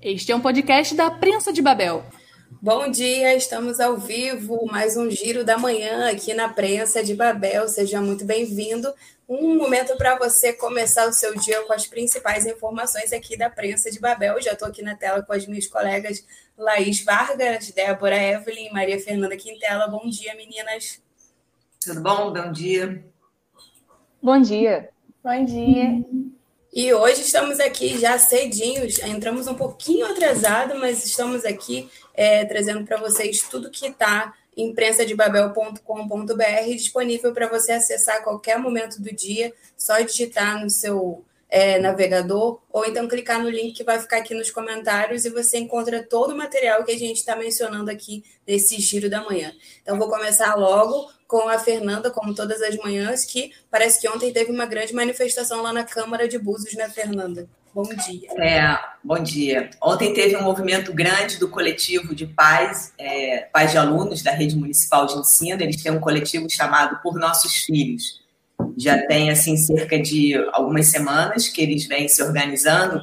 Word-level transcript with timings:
Este 0.00 0.30
é 0.30 0.36
um 0.36 0.40
podcast 0.40 0.94
da 0.94 1.10
Prensa 1.10 1.52
de 1.52 1.60
Babel. 1.60 2.04
Bom 2.62 2.88
dia, 2.88 3.34
estamos 3.34 3.80
ao 3.80 3.96
vivo, 3.96 4.64
mais 4.66 4.96
um 4.96 5.10
giro 5.10 5.44
da 5.44 5.58
manhã 5.58 6.08
aqui 6.08 6.32
na 6.32 6.48
Prensa 6.48 7.02
de 7.02 7.14
Babel. 7.14 7.68
Seja 7.68 8.00
muito 8.00 8.24
bem-vindo. 8.24 8.94
Um 9.28 9.56
momento 9.56 9.96
para 9.96 10.16
você 10.16 10.52
começar 10.52 11.08
o 11.08 11.12
seu 11.12 11.36
dia 11.36 11.62
com 11.64 11.72
as 11.72 11.84
principais 11.84 12.46
informações 12.46 13.12
aqui 13.12 13.36
da 13.36 13.50
Prensa 13.50 13.90
de 13.90 13.98
Babel. 13.98 14.40
Já 14.40 14.52
estou 14.52 14.68
aqui 14.68 14.82
na 14.82 14.94
tela 14.94 15.20
com 15.20 15.32
as 15.32 15.44
minhas 15.48 15.66
colegas 15.66 16.24
Laís 16.56 17.04
Vargas, 17.04 17.72
Débora 17.72 18.16
Evelyn 18.16 18.68
e 18.68 18.72
Maria 18.72 19.00
Fernanda 19.00 19.36
Quintela. 19.36 19.88
Bom 19.88 20.08
dia, 20.08 20.32
meninas. 20.36 21.02
Tudo 21.84 22.00
bom? 22.00 22.32
Bom 22.32 22.52
dia. 22.52 23.04
Bom 24.22 24.40
dia. 24.40 24.90
Bom 25.24 25.44
dia. 25.44 26.37
E 26.80 26.94
hoje 26.94 27.22
estamos 27.22 27.58
aqui 27.58 27.98
já 27.98 28.16
cedinhos, 28.20 29.00
entramos 29.00 29.48
um 29.48 29.54
pouquinho 29.54 30.06
atrasado, 30.06 30.78
mas 30.78 31.04
estamos 31.04 31.44
aqui 31.44 31.90
é, 32.14 32.44
trazendo 32.44 32.86
para 32.86 32.96
vocês 32.98 33.42
tudo 33.50 33.68
que 33.68 33.88
está 33.88 34.32
em 34.56 34.72
prensadebabel.com.br 34.72 36.70
disponível 36.76 37.34
para 37.34 37.48
você 37.48 37.72
acessar 37.72 38.18
a 38.18 38.22
qualquer 38.22 38.60
momento 38.60 39.02
do 39.02 39.12
dia, 39.12 39.52
só 39.76 39.98
digitar 39.98 40.62
no 40.62 40.70
seu 40.70 41.24
é, 41.48 41.78
navegador 41.78 42.60
ou 42.70 42.84
então 42.84 43.08
clicar 43.08 43.42
no 43.42 43.48
link 43.48 43.74
que 43.74 43.84
vai 43.84 43.98
ficar 43.98 44.18
aqui 44.18 44.34
nos 44.34 44.50
comentários 44.50 45.24
e 45.24 45.30
você 45.30 45.58
encontra 45.58 46.02
todo 46.02 46.32
o 46.32 46.36
material 46.36 46.84
que 46.84 46.92
a 46.92 46.98
gente 46.98 47.16
está 47.16 47.34
mencionando 47.34 47.90
aqui 47.90 48.22
nesse 48.46 48.78
giro 48.80 49.08
da 49.08 49.22
manhã. 49.22 49.52
Então, 49.82 49.98
vou 49.98 50.08
começar 50.08 50.54
logo 50.54 51.10
com 51.26 51.48
a 51.48 51.58
Fernanda, 51.58 52.10
como 52.10 52.34
todas 52.34 52.62
as 52.62 52.76
manhãs, 52.76 53.24
que 53.24 53.52
parece 53.70 54.00
que 54.00 54.08
ontem 54.08 54.32
teve 54.32 54.50
uma 54.50 54.66
grande 54.66 54.94
manifestação 54.94 55.62
lá 55.62 55.72
na 55.72 55.84
Câmara 55.84 56.26
de 56.26 56.38
Búzios, 56.38 56.74
né, 56.74 56.88
Fernanda? 56.88 57.48
Bom 57.74 57.84
dia. 57.94 58.28
É, 58.42 58.78
bom 59.04 59.18
dia. 59.22 59.70
Ontem 59.82 60.12
teve 60.12 60.34
um 60.36 60.42
movimento 60.42 60.92
grande 60.92 61.38
do 61.38 61.48
coletivo 61.48 62.14
de 62.14 62.26
pais, 62.26 62.92
é, 62.98 63.46
pais 63.52 63.70
de 63.70 63.78
alunos 63.78 64.22
da 64.22 64.32
rede 64.32 64.56
municipal 64.56 65.06
de 65.06 65.18
ensino. 65.18 65.62
Eles 65.62 65.82
têm 65.82 65.92
um 65.92 66.00
coletivo 66.00 66.48
chamado 66.48 67.00
Por 67.02 67.18
Nossos 67.18 67.52
Filhos. 67.64 68.26
Já 68.78 69.04
tem 69.06 69.30
assim 69.30 69.56
cerca 69.56 70.00
de 70.00 70.34
algumas 70.52 70.86
semanas 70.86 71.48
que 71.48 71.60
eles 71.60 71.86
vêm 71.86 72.08
se 72.08 72.22
organizando, 72.22 73.00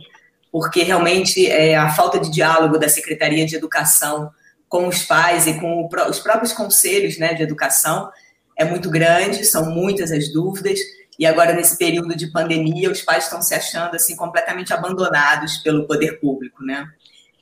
porque 0.52 0.84
realmente 0.84 1.46
é, 1.48 1.76
a 1.76 1.90
falta 1.90 2.20
de 2.20 2.32
diálogo 2.32 2.78
da 2.78 2.88
Secretaria 2.88 3.46
de 3.46 3.56
Educação 3.56 4.32
com 4.70 4.88
os 4.88 5.04
pais 5.04 5.48
e 5.48 5.60
com 5.60 5.88
os 6.10 6.20
próprios 6.20 6.54
conselhos 6.54 7.18
né, 7.18 7.34
de 7.34 7.44
educação 7.44 8.10
é 8.58 8.64
muito 8.64 8.90
grande, 8.90 9.44
são 9.44 9.70
muitas 9.70 10.12
as 10.12 10.32
dúvidas, 10.32 10.80
e 11.20 11.26
agora 11.26 11.54
nesse 11.54 11.78
período 11.78 12.16
de 12.16 12.28
pandemia 12.28 12.90
os 12.90 13.02
pais 13.02 13.26
estão 13.26 13.42
se 13.42 13.54
achando 13.54 13.96
assim 13.96 14.16
completamente 14.16 14.74
abandonados 14.74 15.58
pelo 15.58 15.86
poder 15.86 16.20
público, 16.20 16.64
né? 16.64 16.88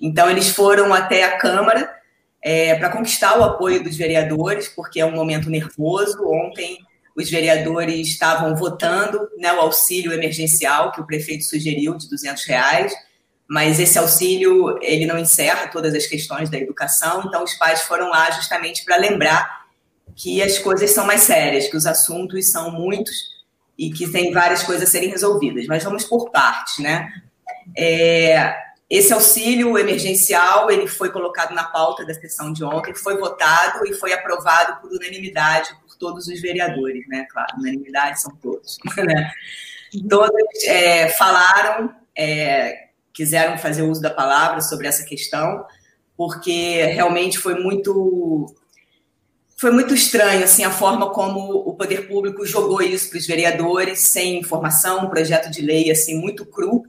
Então 0.01 0.29
eles 0.29 0.49
foram 0.49 0.93
até 0.93 1.23
a 1.23 1.37
Câmara 1.37 1.89
é, 2.41 2.75
para 2.75 2.89
conquistar 2.89 3.39
o 3.39 3.43
apoio 3.43 3.83
dos 3.83 3.95
vereadores, 3.95 4.67
porque 4.67 4.99
é 4.99 5.05
um 5.05 5.15
momento 5.15 5.49
nervoso. 5.49 6.27
Ontem 6.27 6.77
os 7.15 7.29
vereadores 7.29 8.07
estavam 8.07 8.55
votando 8.55 9.29
né, 9.37 9.53
o 9.53 9.59
auxílio 9.59 10.11
emergencial 10.11 10.91
que 10.91 11.01
o 11.01 11.05
prefeito 11.05 11.43
sugeriu 11.43 11.95
de 11.95 12.09
200 12.09 12.43
reais 12.45 12.93
mas 13.47 13.79
esse 13.79 13.99
auxílio 13.99 14.79
ele 14.81 15.05
não 15.05 15.17
encerra 15.17 15.67
todas 15.67 15.93
as 15.93 16.07
questões 16.07 16.49
da 16.49 16.57
educação, 16.57 17.23
então 17.25 17.43
os 17.43 17.53
pais 17.53 17.81
foram 17.81 18.09
lá 18.09 18.31
justamente 18.31 18.83
para 18.83 18.97
lembrar 18.97 19.67
que 20.15 20.41
as 20.41 20.57
coisas 20.57 20.91
são 20.91 21.05
mais 21.05 21.21
sérias, 21.21 21.67
que 21.67 21.77
os 21.77 21.85
assuntos 21.85 22.49
são 22.49 22.71
muitos 22.71 23.13
e 23.77 23.91
que 23.91 24.11
tem 24.11 24.31
várias 24.31 24.63
coisas 24.63 24.87
a 24.87 24.91
serem 24.91 25.09
resolvidas. 25.09 25.65
Mas 25.67 25.83
vamos 25.83 26.03
por 26.03 26.31
partes, 26.31 26.79
né? 26.79 27.09
É, 27.77 28.55
esse 28.89 29.11
auxílio 29.13 29.77
emergencial 29.77 30.69
ele 30.69 30.87
foi 30.87 31.11
colocado 31.11 31.53
na 31.53 31.63
pauta 31.63 32.05
da 32.05 32.13
sessão 32.13 32.53
de 32.53 32.63
ontem, 32.63 32.93
foi 32.95 33.17
votado 33.17 33.85
e 33.85 33.93
foi 33.93 34.13
aprovado 34.13 34.81
por 34.81 34.91
unanimidade 34.91 35.69
todos 36.03 36.27
os 36.27 36.41
vereadores, 36.41 37.07
né? 37.07 37.25
Claro, 37.31 37.55
unanimidade 37.57 38.21
são 38.21 38.35
todos. 38.35 38.77
Né? 38.97 39.31
Todos 40.09 40.63
é, 40.65 41.09
falaram 41.09 41.93
é, 42.17 42.87
quiseram 43.13 43.57
fazer 43.57 43.83
uso 43.83 44.01
da 44.01 44.09
palavra 44.09 44.59
sobre 44.59 44.87
essa 44.87 45.05
questão, 45.05 45.65
porque 46.17 46.83
realmente 46.87 47.37
foi 47.37 47.55
muito 47.55 48.53
foi 49.55 49.71
muito 49.71 49.93
estranho 49.93 50.43
assim 50.43 50.65
a 50.65 50.71
forma 50.71 51.11
como 51.11 51.39
o 51.39 51.73
poder 51.75 52.07
público 52.07 52.45
jogou 52.45 52.81
isso 52.81 53.09
para 53.09 53.19
os 53.19 53.27
vereadores 53.27 53.99
sem 53.99 54.39
informação, 54.39 55.05
um 55.05 55.09
projeto 55.09 55.49
de 55.49 55.61
lei 55.61 55.89
assim 55.89 56.19
muito 56.19 56.45
cru 56.45 56.83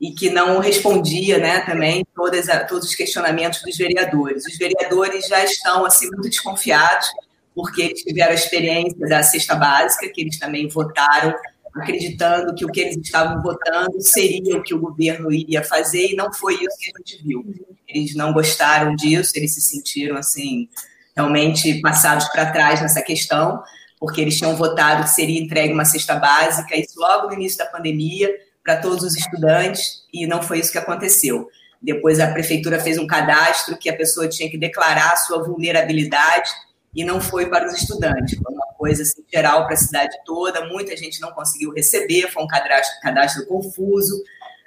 e 0.00 0.12
que 0.12 0.30
não 0.30 0.60
respondia, 0.60 1.38
né, 1.38 1.60
também 1.60 2.06
todas 2.14 2.46
todos 2.68 2.88
os 2.88 2.94
questionamentos 2.94 3.62
dos 3.62 3.76
vereadores. 3.76 4.46
Os 4.46 4.56
vereadores 4.56 5.26
já 5.26 5.42
estão 5.42 5.84
assim 5.84 6.08
muito 6.08 6.28
desconfiados 6.28 7.08
porque 7.60 7.82
eles 7.82 8.02
tiveram 8.02 8.32
a 8.32 8.34
experiência 8.34 9.06
da 9.06 9.22
cesta 9.22 9.54
básica, 9.54 10.08
que 10.08 10.22
eles 10.22 10.38
também 10.38 10.66
votaram 10.66 11.34
acreditando 11.74 12.54
que 12.54 12.64
o 12.64 12.68
que 12.68 12.80
eles 12.80 12.96
estavam 12.96 13.40
votando 13.42 14.00
seria 14.00 14.56
o 14.56 14.62
que 14.62 14.74
o 14.74 14.80
governo 14.80 15.30
iria 15.30 15.62
fazer, 15.62 16.12
e 16.12 16.16
não 16.16 16.32
foi 16.32 16.54
isso 16.54 16.76
que 16.80 16.90
a 16.90 16.98
gente 16.98 17.22
viu. 17.22 17.44
Eles 17.86 18.14
não 18.14 18.32
gostaram 18.32 18.96
disso, 18.96 19.32
eles 19.36 19.54
se 19.54 19.60
sentiram 19.60 20.16
assim 20.16 20.68
realmente 21.14 21.80
passados 21.82 22.26
para 22.28 22.50
trás 22.50 22.80
nessa 22.80 23.02
questão, 23.02 23.62
porque 23.98 24.22
eles 24.22 24.38
tinham 24.38 24.56
votado 24.56 25.04
que 25.04 25.10
seria 25.10 25.40
entregue 25.40 25.74
uma 25.74 25.84
cesta 25.84 26.14
básica, 26.14 26.74
isso 26.74 26.98
logo 26.98 27.28
no 27.28 27.34
início 27.34 27.58
da 27.58 27.66
pandemia, 27.66 28.30
para 28.64 28.78
todos 28.78 29.04
os 29.04 29.14
estudantes, 29.14 30.04
e 30.12 30.26
não 30.26 30.42
foi 30.42 30.60
isso 30.60 30.72
que 30.72 30.78
aconteceu. 30.78 31.46
Depois 31.80 32.20
a 32.20 32.32
prefeitura 32.32 32.80
fez 32.80 32.98
um 32.98 33.06
cadastro 33.06 33.76
que 33.76 33.90
a 33.90 33.96
pessoa 33.96 34.28
tinha 34.28 34.50
que 34.50 34.56
declarar 34.56 35.12
a 35.12 35.16
sua 35.16 35.42
vulnerabilidade 35.42 36.50
e 36.94 37.04
não 37.04 37.20
foi 37.20 37.46
para 37.46 37.66
os 37.66 37.74
estudantes. 37.74 38.38
Foi 38.38 38.52
uma 38.52 38.66
coisa 38.78 39.02
assim, 39.02 39.24
geral 39.32 39.64
para 39.64 39.74
a 39.74 39.78
cidade 39.78 40.16
toda, 40.24 40.66
muita 40.66 40.96
gente 40.96 41.20
não 41.20 41.32
conseguiu 41.32 41.72
receber, 41.72 42.30
foi 42.30 42.42
um 42.42 42.46
cadastro, 42.46 43.00
cadastro 43.00 43.46
confuso. 43.46 44.22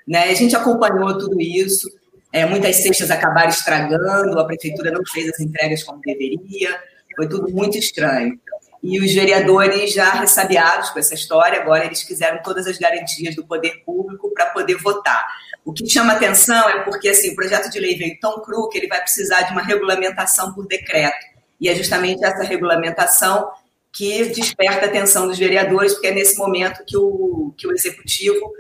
Né? 0.08 0.30
A 0.30 0.34
gente 0.34 0.56
acompanhou 0.56 1.18
tudo 1.18 1.40
isso, 1.40 1.90
é, 2.32 2.46
muitas 2.46 2.78
cestas 2.78 3.12
acabaram 3.12 3.50
estragando, 3.50 4.40
a 4.40 4.46
prefeitura 4.46 4.92
não 4.92 5.04
fez 5.06 5.30
as 5.30 5.40
entregas 5.40 5.84
como 5.84 6.02
deveria, 6.02 6.80
foi 7.16 7.28
tudo 7.28 7.52
muito 7.52 7.78
estranho. 7.78 8.40
E 8.82 9.00
os 9.00 9.14
vereadores 9.14 9.94
já 9.94 10.12
ressabiados 10.12 10.90
com 10.90 11.00
essa 11.00 11.14
história, 11.14 11.62
agora 11.62 11.86
eles 11.86 12.04
quiseram 12.04 12.42
todas 12.44 12.68
as 12.68 12.78
garantias 12.78 13.34
do 13.34 13.46
poder 13.46 13.82
público 13.86 14.34
para 14.34 14.48
poder 14.48 14.76
votar. 14.76 15.26
O 15.64 15.72
que 15.72 15.88
chama 15.90 16.14
atenção 16.14 16.68
é 16.70 16.80
porque 16.84 17.08
assim, 17.08 17.32
o 17.32 17.36
projeto 17.36 17.70
de 17.70 17.80
lei 17.80 17.96
veio 17.98 18.20
tão 18.20 18.42
cru 18.42 18.68
que 18.68 18.78
ele 18.78 18.88
vai 18.88 19.00
precisar 19.00 19.44
de 19.44 19.54
uma 19.54 19.62
regulamentação 19.62 20.54
por 20.54 20.68
decreto. 20.68 21.33
E 21.60 21.70
é 21.70 21.76
justamente 21.76 22.24
essa 22.24 22.44
regulamentação 22.44 23.50
que 23.92 24.26
desperta 24.30 24.86
a 24.86 24.90
atenção 24.90 25.28
dos 25.28 25.38
vereadores, 25.38 25.94
porque 25.94 26.08
é 26.08 26.12
nesse 26.12 26.38
momento 26.38 26.84
que 26.86 26.98
o, 26.98 27.54
que 27.56 27.68
o 27.68 27.72
executivo 27.72 28.52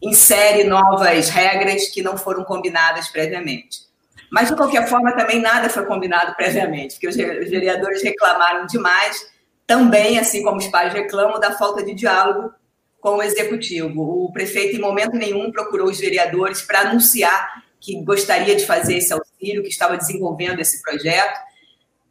insere 0.00 0.64
novas 0.64 1.28
regras 1.28 1.88
que 1.88 2.02
não 2.02 2.16
foram 2.16 2.42
combinadas 2.44 3.08
previamente. 3.08 3.86
Mas, 4.30 4.48
de 4.48 4.56
qualquer 4.56 4.88
forma, 4.88 5.12
também 5.12 5.40
nada 5.40 5.68
foi 5.68 5.84
combinado 5.84 6.34
previamente, 6.34 6.94
porque 6.94 7.08
os 7.08 7.16
vereadores 7.16 8.02
reclamaram 8.02 8.66
demais, 8.66 9.26
também, 9.66 10.18
assim 10.18 10.42
como 10.42 10.56
os 10.56 10.66
pais 10.68 10.92
reclamam, 10.92 11.38
da 11.38 11.52
falta 11.52 11.82
de 11.82 11.94
diálogo 11.94 12.52
com 13.00 13.16
o 13.16 13.22
executivo. 13.22 14.24
O 14.24 14.32
prefeito, 14.32 14.76
em 14.76 14.80
momento 14.80 15.16
nenhum, 15.16 15.52
procurou 15.52 15.88
os 15.88 15.98
vereadores 15.98 16.62
para 16.62 16.80
anunciar 16.80 17.62
que 17.80 18.02
gostaria 18.02 18.56
de 18.56 18.66
fazer 18.66 18.96
esse 18.96 19.12
auxílio, 19.12 19.62
que 19.62 19.68
estava 19.68 19.96
desenvolvendo 19.96 20.60
esse 20.60 20.82
projeto 20.82 21.38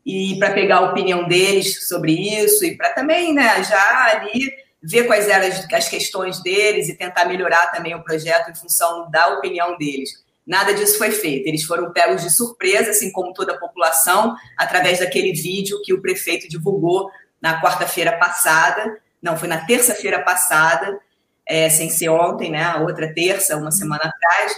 e 0.07 0.40
para 0.40 0.53
pegar 0.53 0.78
a 0.78 0.90
opinião 0.90 1.28
deles 1.28 1.85
sobre 1.85 2.13
isso 2.13 2.63
e 2.63 2.78
para 2.78 2.94
também, 2.94 3.34
né, 3.34 3.62
já 3.62 4.06
ali 4.06 4.50
ver 4.81 5.03
quais 5.03 5.28
eram 5.28 5.45
as, 5.73 5.90
questões 5.90 6.41
deles 6.41 6.88
e 6.88 6.95
tentar 6.95 7.25
melhorar 7.25 7.68
também 7.72 7.94
o 7.94 8.01
projeto 8.01 8.50
em 8.50 8.56
função 8.56 9.12
da 9.12 9.28
opinião 9.34 9.78
deles. 9.78 10.23
Nada 10.45 10.73
disso 10.73 10.97
foi 10.97 11.12
feito. 11.12 11.45
Eles 11.45 11.66
foram 11.66 11.91
pegos 11.91 12.22
de 12.22 12.30
surpresa, 12.30 12.92
assim 12.92 13.12
como 13.12 13.33
toda 13.33 13.51
a 13.51 13.57
população, 13.57 14.33
através 14.57 15.00
daquele 15.00 15.33
vídeo 15.33 15.81
que 15.83 15.94
o 15.94 16.01
prefeito 16.01 16.48
divulgou 16.48 17.12
na 17.42 17.62
quarta-feira 17.62 18.18
passada. 18.18 18.98
Não, 19.21 19.36
foi 19.36 19.50
na 19.50 19.65
terça-feira 19.65 20.24
passada, 20.24 20.98
é, 21.45 21.69
sem 21.69 21.89
ser 21.89 22.07
ontem, 22.07 22.50
né? 22.50 22.63
A 22.63 22.80
outra 22.80 23.13
terça, 23.13 23.57
uma 23.57 23.71
semana 23.71 24.03
atrás, 24.06 24.56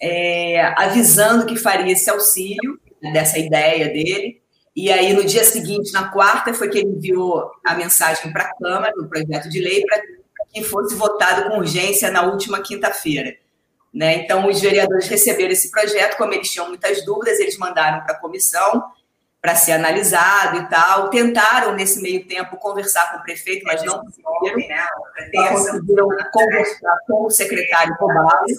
é, 0.00 0.72
avisando 0.76 1.46
que 1.46 1.56
faria 1.56 1.92
esse 1.92 2.08
auxílio 2.08 2.78
dessa 3.12 3.40
ideia 3.40 3.88
dele 3.88 4.40
e 4.80 4.92
aí, 4.92 5.12
no 5.12 5.24
dia 5.24 5.42
seguinte, 5.42 5.92
na 5.92 6.08
quarta, 6.08 6.54
foi 6.54 6.68
que 6.68 6.78
ele 6.78 6.90
enviou 6.90 7.50
a 7.64 7.74
mensagem 7.74 8.32
para 8.32 8.44
a 8.44 8.54
Câmara, 8.54 8.92
no 8.96 9.08
projeto 9.08 9.48
de 9.48 9.60
lei, 9.60 9.84
para 9.84 10.00
que 10.52 10.62
fosse 10.62 10.94
votado 10.94 11.50
com 11.50 11.58
urgência 11.58 12.12
na 12.12 12.22
última 12.22 12.62
quinta-feira. 12.62 13.36
Né? 13.92 14.22
Então, 14.22 14.48
os 14.48 14.60
vereadores 14.60 15.08
receberam 15.08 15.50
esse 15.50 15.72
projeto, 15.72 16.16
como 16.16 16.32
eles 16.32 16.52
tinham 16.52 16.68
muitas 16.68 17.04
dúvidas, 17.04 17.40
eles 17.40 17.58
mandaram 17.58 18.04
para 18.04 18.14
a 18.14 18.20
comissão 18.20 18.84
para 19.40 19.54
ser 19.54 19.72
analisado 19.72 20.58
e 20.58 20.68
tal. 20.68 21.10
Tentaram, 21.10 21.74
nesse 21.74 22.02
meio 22.02 22.26
tempo, 22.26 22.56
conversar 22.56 23.12
com 23.12 23.18
o 23.18 23.22
prefeito, 23.22 23.64
mas 23.64 23.82
não 23.84 24.00
conseguiram. 24.00 24.68
Né? 24.68 24.86
conseguiram 25.48 26.08
conversar 26.32 26.98
com 27.06 27.26
o 27.26 27.30
secretário 27.30 27.96
Cobales. 27.96 28.58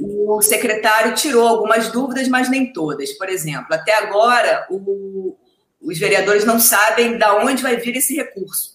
E 0.00 0.24
o 0.26 0.42
secretário 0.42 1.14
tirou 1.14 1.46
algumas 1.46 1.90
dúvidas, 1.90 2.28
mas 2.28 2.50
nem 2.50 2.72
todas. 2.72 3.12
Por 3.12 3.28
exemplo, 3.28 3.72
até 3.72 3.94
agora, 3.94 4.66
o, 4.68 5.36
os 5.80 5.98
vereadores 5.98 6.44
não 6.44 6.58
sabem 6.58 7.16
de 7.16 7.24
onde 7.24 7.62
vai 7.62 7.76
vir 7.76 7.96
esse 7.96 8.14
recurso. 8.14 8.74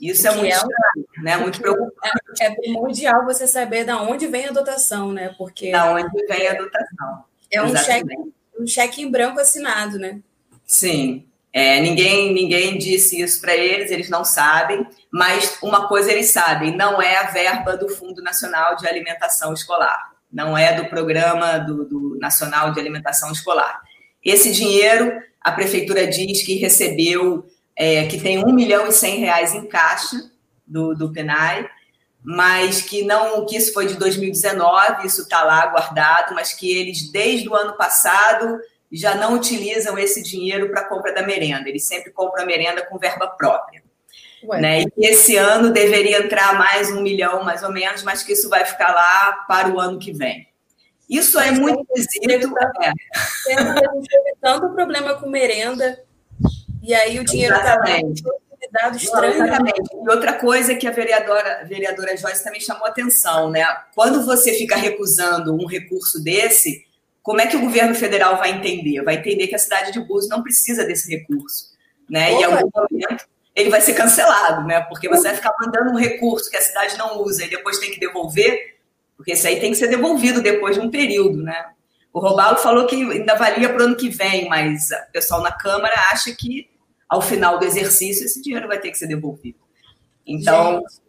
Isso 0.00 0.28
é 0.28 0.30
muito, 0.30 0.54
é, 0.54 1.22
né? 1.22 1.36
muito 1.36 1.60
preocupante. 1.60 2.40
É, 2.40 2.46
é, 2.46 2.54
primordial 2.54 3.24
você 3.24 3.48
saber 3.48 3.84
de 3.84 3.92
onde 3.92 4.28
vem 4.28 4.46
a 4.46 4.52
dotação, 4.52 5.12
né? 5.12 5.34
Porque. 5.36 5.72
Da 5.72 5.92
onde 5.92 6.26
vem 6.26 6.46
a 6.46 6.54
dotação. 6.54 7.24
É 7.50 7.62
um 7.62 7.76
cheque, 7.76 8.14
um 8.60 8.66
cheque 8.66 9.02
em 9.02 9.10
branco 9.10 9.40
assinado, 9.40 9.98
né? 9.98 10.20
Sim. 10.68 11.24
É, 11.50 11.80
ninguém, 11.80 12.32
ninguém 12.34 12.76
disse 12.76 13.20
isso 13.20 13.40
para 13.40 13.56
eles, 13.56 13.90
eles 13.90 14.10
não 14.10 14.22
sabem, 14.22 14.86
mas 15.10 15.56
uma 15.62 15.88
coisa 15.88 16.12
eles 16.12 16.30
sabem: 16.30 16.76
não 16.76 17.00
é 17.00 17.16
a 17.16 17.30
verba 17.30 17.74
do 17.74 17.88
Fundo 17.88 18.22
Nacional 18.22 18.76
de 18.76 18.86
Alimentação 18.86 19.54
Escolar, 19.54 20.12
não 20.30 20.56
é 20.56 20.74
do 20.74 20.88
Programa 20.90 21.58
do, 21.58 21.84
do 21.86 22.18
Nacional 22.20 22.70
de 22.72 22.78
Alimentação 22.78 23.32
Escolar. 23.32 23.80
Esse 24.22 24.52
dinheiro, 24.52 25.20
a 25.40 25.50
prefeitura 25.50 26.06
diz 26.06 26.42
que 26.42 26.56
recebeu, 26.56 27.46
é, 27.74 28.06
que 28.06 28.20
tem 28.20 28.44
um 28.44 28.52
milhão 28.52 28.86
e 28.86 28.92
cem 28.92 29.18
reais 29.18 29.54
em 29.54 29.66
caixa 29.66 30.30
do, 30.66 30.94
do 30.94 31.10
PENAI, 31.10 31.66
mas 32.22 32.82
que 32.82 33.04
não 33.04 33.46
que 33.46 33.56
isso 33.56 33.72
foi 33.72 33.86
de 33.86 33.94
2019, 33.94 35.06
isso 35.06 35.22
está 35.22 35.42
lá 35.44 35.66
guardado, 35.66 36.34
mas 36.34 36.52
que 36.52 36.70
eles 36.76 37.10
desde 37.10 37.48
o 37.48 37.54
ano 37.54 37.74
passado 37.74 38.60
já 38.90 39.14
não 39.14 39.34
utilizam 39.34 39.98
esse 39.98 40.22
dinheiro 40.22 40.70
para 40.70 40.88
compra 40.88 41.12
da 41.12 41.22
merenda, 41.22 41.68
eles 41.68 41.86
sempre 41.86 42.10
compram 42.10 42.42
a 42.42 42.46
merenda 42.46 42.84
com 42.84 42.98
verba 42.98 43.26
própria. 43.28 43.82
Né? 44.42 44.84
E 44.96 45.06
esse 45.06 45.36
ano 45.36 45.72
deveria 45.72 46.18
entrar 46.18 46.54
mais 46.54 46.90
um 46.90 47.02
milhão, 47.02 47.42
mais 47.42 47.62
ou 47.62 47.72
menos, 47.72 48.02
mas 48.02 48.22
que 48.22 48.32
isso 48.32 48.48
vai 48.48 48.64
ficar 48.64 48.94
lá 48.94 49.44
para 49.48 49.68
o 49.68 49.80
ano 49.80 49.98
que 49.98 50.12
vem. 50.12 50.46
Isso 51.08 51.40
é 51.40 51.50
muito 51.50 51.84
esquisito. 51.96 52.54
É. 52.80 52.92
Teve 53.44 54.36
tanto 54.40 54.68
problema 54.70 55.14
com 55.14 55.28
merenda, 55.28 56.04
e 56.82 56.94
aí 56.94 57.18
o 57.18 57.24
dinheiro 57.24 57.56
está 57.56 57.76
dado 58.72 58.96
estranho. 58.96 59.44
Exatamente. 59.44 59.90
E 59.94 60.10
outra 60.10 60.34
coisa 60.34 60.74
que 60.74 60.86
a 60.86 60.90
vereadora, 60.90 61.60
a 61.62 61.64
vereadora 61.64 62.16
Joyce 62.16 62.44
também 62.44 62.60
chamou 62.60 62.86
atenção, 62.86 63.50
né? 63.50 63.64
Quando 63.94 64.24
você 64.24 64.52
fica 64.52 64.76
recusando 64.76 65.54
um 65.54 65.66
recurso 65.66 66.22
desse, 66.22 66.84
como 67.28 67.42
é 67.42 67.46
que 67.46 67.58
o 67.58 67.60
governo 67.60 67.94
federal 67.94 68.38
vai 68.38 68.52
entender? 68.52 69.02
Vai 69.02 69.16
entender 69.16 69.48
que 69.48 69.54
a 69.54 69.58
cidade 69.58 69.92
de 69.92 70.00
Búzios 70.00 70.30
não 70.30 70.42
precisa 70.42 70.86
desse 70.86 71.14
recurso, 71.14 71.74
né? 72.08 72.30
Opa. 72.30 72.38
E 72.38 72.40
em 72.40 72.44
algum 72.44 72.70
momento 72.74 73.26
ele 73.54 73.68
vai 73.68 73.82
ser 73.82 73.92
cancelado, 73.92 74.66
né? 74.66 74.80
Porque 74.88 75.10
você 75.10 75.24
vai 75.24 75.36
ficar 75.36 75.54
mandando 75.60 75.90
um 75.90 75.98
recurso 75.98 76.48
que 76.48 76.56
a 76.56 76.62
cidade 76.62 76.96
não 76.96 77.20
usa 77.20 77.44
e 77.44 77.50
depois 77.50 77.78
tem 77.80 77.90
que 77.90 78.00
devolver, 78.00 78.78
porque 79.14 79.34
isso 79.34 79.46
aí 79.46 79.60
tem 79.60 79.72
que 79.72 79.76
ser 79.76 79.88
devolvido 79.88 80.40
depois 80.40 80.76
de 80.76 80.80
um 80.80 80.90
período, 80.90 81.42
né? 81.42 81.66
O 82.14 82.18
Robalo 82.18 82.56
falou 82.56 82.86
que 82.86 82.96
ainda 82.96 83.34
valia 83.34 83.68
para 83.68 83.82
o 83.82 83.84
ano 83.84 83.96
que 83.96 84.08
vem, 84.08 84.48
mas 84.48 84.88
o 84.90 85.12
pessoal 85.12 85.42
na 85.42 85.52
Câmara 85.52 85.94
acha 86.10 86.34
que 86.34 86.70
ao 87.06 87.20
final 87.20 87.58
do 87.58 87.66
exercício 87.66 88.24
esse 88.24 88.40
dinheiro 88.40 88.66
vai 88.66 88.80
ter 88.80 88.90
que 88.90 88.96
ser 88.96 89.06
devolvido. 89.06 89.58
Então, 90.26 90.76
Gente 90.76 91.07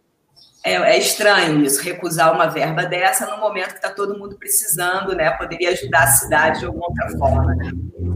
é, 0.62 0.74
é, 0.74 0.98
estranho 0.98 1.64
isso, 1.64 1.80
recusar 1.80 2.34
uma 2.34 2.46
verba 2.46 2.84
dessa 2.84 3.26
no 3.26 3.38
momento 3.38 3.70
que 3.70 3.76
está 3.76 3.90
todo 3.90 4.18
mundo 4.18 4.36
precisando, 4.36 5.14
né? 5.14 5.30
Poderia 5.30 5.70
ajudar 5.70 6.04
a 6.04 6.06
cidade 6.08 6.60
de 6.60 6.66
alguma 6.66 6.88
outra 6.88 7.08
forma. 7.18 7.54
Né? 7.54 7.70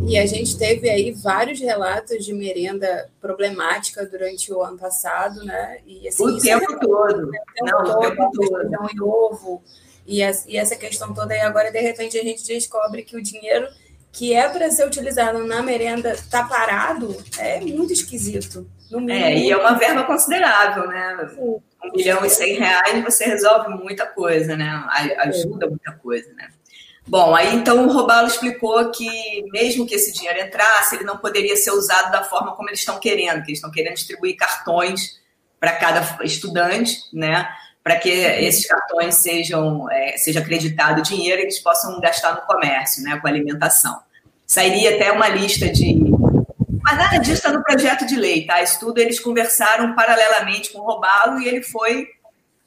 E 0.07 0.19
a 0.19 0.27
gente 0.27 0.59
teve 0.59 0.91
aí 0.91 1.13
vários 1.13 1.59
relatos 1.59 2.23
de 2.23 2.35
merenda 2.35 3.11
problemática 3.19 4.05
durante 4.05 4.53
o 4.53 4.63
ano 4.63 4.77
passado, 4.77 5.43
né? 5.43 5.79
E, 5.87 6.07
assim, 6.07 6.23
o 6.23 6.39
tempo 6.39 6.73
é, 6.73 6.79
todo. 6.79 7.31
Né? 7.31 7.39
O 7.39 7.55
tempo 7.55 7.71
Não, 7.71 7.85
todo, 7.85 7.97
o 7.97 8.11
tempo 8.11 8.31
todo. 8.33 8.91
E 8.95 9.01
ovo. 9.01 9.63
E, 10.07 10.19
e 10.21 10.57
essa 10.59 10.77
questão 10.77 11.15
toda, 11.15 11.35
e 11.35 11.41
agora, 11.41 11.73
de 11.73 11.81
repente, 11.81 12.19
a 12.19 12.23
gente 12.23 12.47
descobre 12.47 13.03
que 13.03 13.17
o 13.17 13.23
dinheiro 13.23 13.67
que 14.15 14.33
é 14.33 14.49
para 14.49 14.71
ser 14.71 14.87
utilizado 14.87 15.45
na 15.45 15.61
merenda 15.61 16.13
está 16.13 16.45
parado, 16.45 17.17
é 17.37 17.61
muito 17.61 17.93
esquisito. 17.93 18.65
É, 19.09 19.37
e 19.37 19.51
é 19.51 19.57
uma 19.57 19.75
verba 19.75 20.05
considerável, 20.05 20.87
né? 20.89 21.29
Sim 21.35 21.61
um 21.85 21.97
milhão 21.97 22.25
e 22.25 22.31
cem 22.31 22.59
reais, 22.59 23.05
você 23.05 23.25
resolve 23.25 23.69
muita 23.69 24.07
coisa, 24.07 24.57
né? 24.57 24.85
Ajuda 25.19 25.69
muita 25.69 25.93
coisa, 25.93 26.33
né? 26.35 26.49
Bom, 27.07 27.35
aí 27.35 27.55
então 27.55 27.87
o 27.87 27.93
Robalo 27.93 28.27
explicou 28.27 28.91
que 28.91 29.43
mesmo 29.53 29.87
que 29.87 29.95
esse 29.95 30.13
dinheiro 30.13 30.41
entrasse, 30.41 30.97
ele 30.97 31.05
não 31.05 31.19
poderia 31.19 31.55
ser 31.55 31.71
usado 31.73 32.11
da 32.11 32.25
forma 32.25 32.57
como 32.57 32.71
eles 32.71 32.79
estão 32.81 32.99
querendo, 32.99 33.43
que 33.43 33.51
eles 33.51 33.59
estão 33.59 33.71
querendo 33.71 33.95
distribuir 33.95 34.37
cartões 34.37 35.21
para 35.61 35.73
cada 35.73 36.25
estudante, 36.25 36.99
né? 37.13 37.47
Para 37.83 37.97
que 37.97 38.09
esses 38.09 38.67
cartões 38.67 39.17
sejam 39.17 39.91
é, 39.91 40.17
seja 40.17 40.41
acreditado 40.41 41.03
dinheiro 41.03 41.41
e 41.41 41.45
eles 41.45 41.59
possam 41.59 42.01
gastar 42.01 42.35
no 42.35 42.41
comércio, 42.43 43.03
né? 43.03 43.19
Com 43.21 43.29
alimentação. 43.29 44.01
Sairia 44.47 44.95
até 44.95 45.13
uma 45.13 45.29
lista 45.29 45.69
de 45.69 45.93
mas 46.85 46.99
nada 46.99 47.17
disso 47.17 47.37
está 47.37 47.51
no 47.51 47.63
projeto 47.63 48.07
de 48.07 48.15
lei, 48.15 48.47
tá? 48.47 48.63
Isso 48.63 48.79
tudo 48.79 48.99
eles 48.99 49.19
conversaram 49.19 49.95
paralelamente 49.95 50.71
com 50.71 50.81
o 50.81 50.85
Robalo 50.85 51.41
e 51.41 51.49
ele 51.49 51.63
foi 51.63 52.07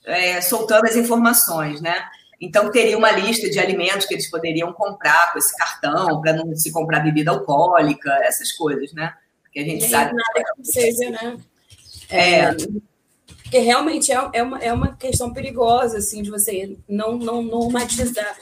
é, 0.03 0.41
soltando 0.41 0.85
as 0.85 0.95
informações, 0.95 1.79
né? 1.79 2.03
Então, 2.41 2.71
teria 2.71 2.97
uma 2.97 3.11
lista 3.11 3.47
de 3.47 3.59
alimentos 3.59 4.07
que 4.07 4.15
eles 4.15 4.29
poderiam 4.29 4.73
comprar 4.73 5.31
com 5.31 5.37
esse 5.37 5.55
cartão, 5.55 6.19
para 6.19 6.33
não 6.33 6.55
se 6.55 6.71
comprar 6.71 6.99
bebida 7.01 7.29
alcoólica, 7.29 8.11
essas 8.23 8.51
coisas, 8.51 8.91
né? 8.93 9.13
Porque 9.43 9.59
a 9.59 9.63
gente 9.63 9.85
e 9.85 9.89
sabe. 9.89 10.13
Nada 10.13 10.51
que 10.55 10.65
seja, 10.65 11.09
né? 11.11 11.37
É. 12.09 12.39
é. 12.39 12.55
Porque 13.43 13.59
realmente 13.59 14.11
é, 14.11 14.29
é, 14.33 14.43
uma, 14.43 14.59
é 14.59 14.73
uma 14.73 14.95
questão 14.95 15.31
perigosa, 15.31 15.99
assim, 15.99 16.23
de 16.23 16.29
você 16.29 16.75
não, 16.87 17.17
não 17.17 17.41
normatizar 17.41 18.35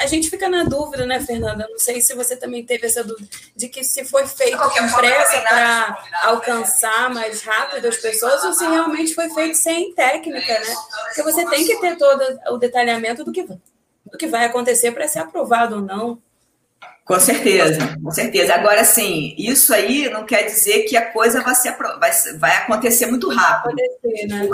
a 0.00 0.06
gente 0.06 0.28
fica 0.28 0.48
na 0.48 0.64
dúvida, 0.64 1.06
né, 1.06 1.20
Fernanda? 1.20 1.66
Não 1.70 1.78
sei 1.78 2.00
se 2.00 2.14
você 2.14 2.36
também 2.36 2.64
teve 2.64 2.86
essa 2.86 3.04
dúvida, 3.04 3.28
de 3.54 3.68
que 3.68 3.84
se 3.84 4.04
foi 4.04 4.26
feito 4.26 4.58
com 4.58 4.92
pressa 4.96 5.40
para 5.40 6.04
alcançar 6.24 7.10
mais 7.10 7.42
rápido 7.42 7.86
as 7.86 7.96
pessoas 7.96 8.42
ou 8.44 8.52
se 8.52 8.66
realmente 8.66 9.14
foi 9.14 9.30
feito 9.30 9.56
sem 9.56 9.94
técnica, 9.94 10.60
né? 10.60 10.74
Porque 11.04 11.22
você 11.22 11.44
tem 11.46 11.64
que 11.64 11.80
ter 11.80 11.96
todo 11.96 12.22
o 12.48 12.56
detalhamento 12.58 13.24
do 13.24 13.32
que, 13.32 13.44
do 13.44 14.18
que 14.18 14.26
vai 14.26 14.44
acontecer 14.44 14.92
para 14.92 15.06
ser 15.06 15.20
aprovado 15.20 15.76
ou 15.76 15.82
não. 15.82 16.20
Com 17.04 17.20
certeza, 17.20 17.96
com 18.02 18.10
certeza. 18.10 18.54
Agora, 18.54 18.84
sim, 18.84 19.32
isso 19.38 19.72
aí 19.72 20.10
não 20.10 20.26
quer 20.26 20.42
dizer 20.42 20.82
que 20.84 20.96
a 20.96 21.12
coisa 21.12 21.40
vai, 21.40 21.54
ser, 21.54 21.76
vai, 21.76 22.10
vai 22.36 22.56
acontecer 22.56 23.06
muito 23.06 23.28
rápido. 23.30 23.76
Vai 23.76 23.84
acontecer, 23.84 24.26
né? 24.26 24.48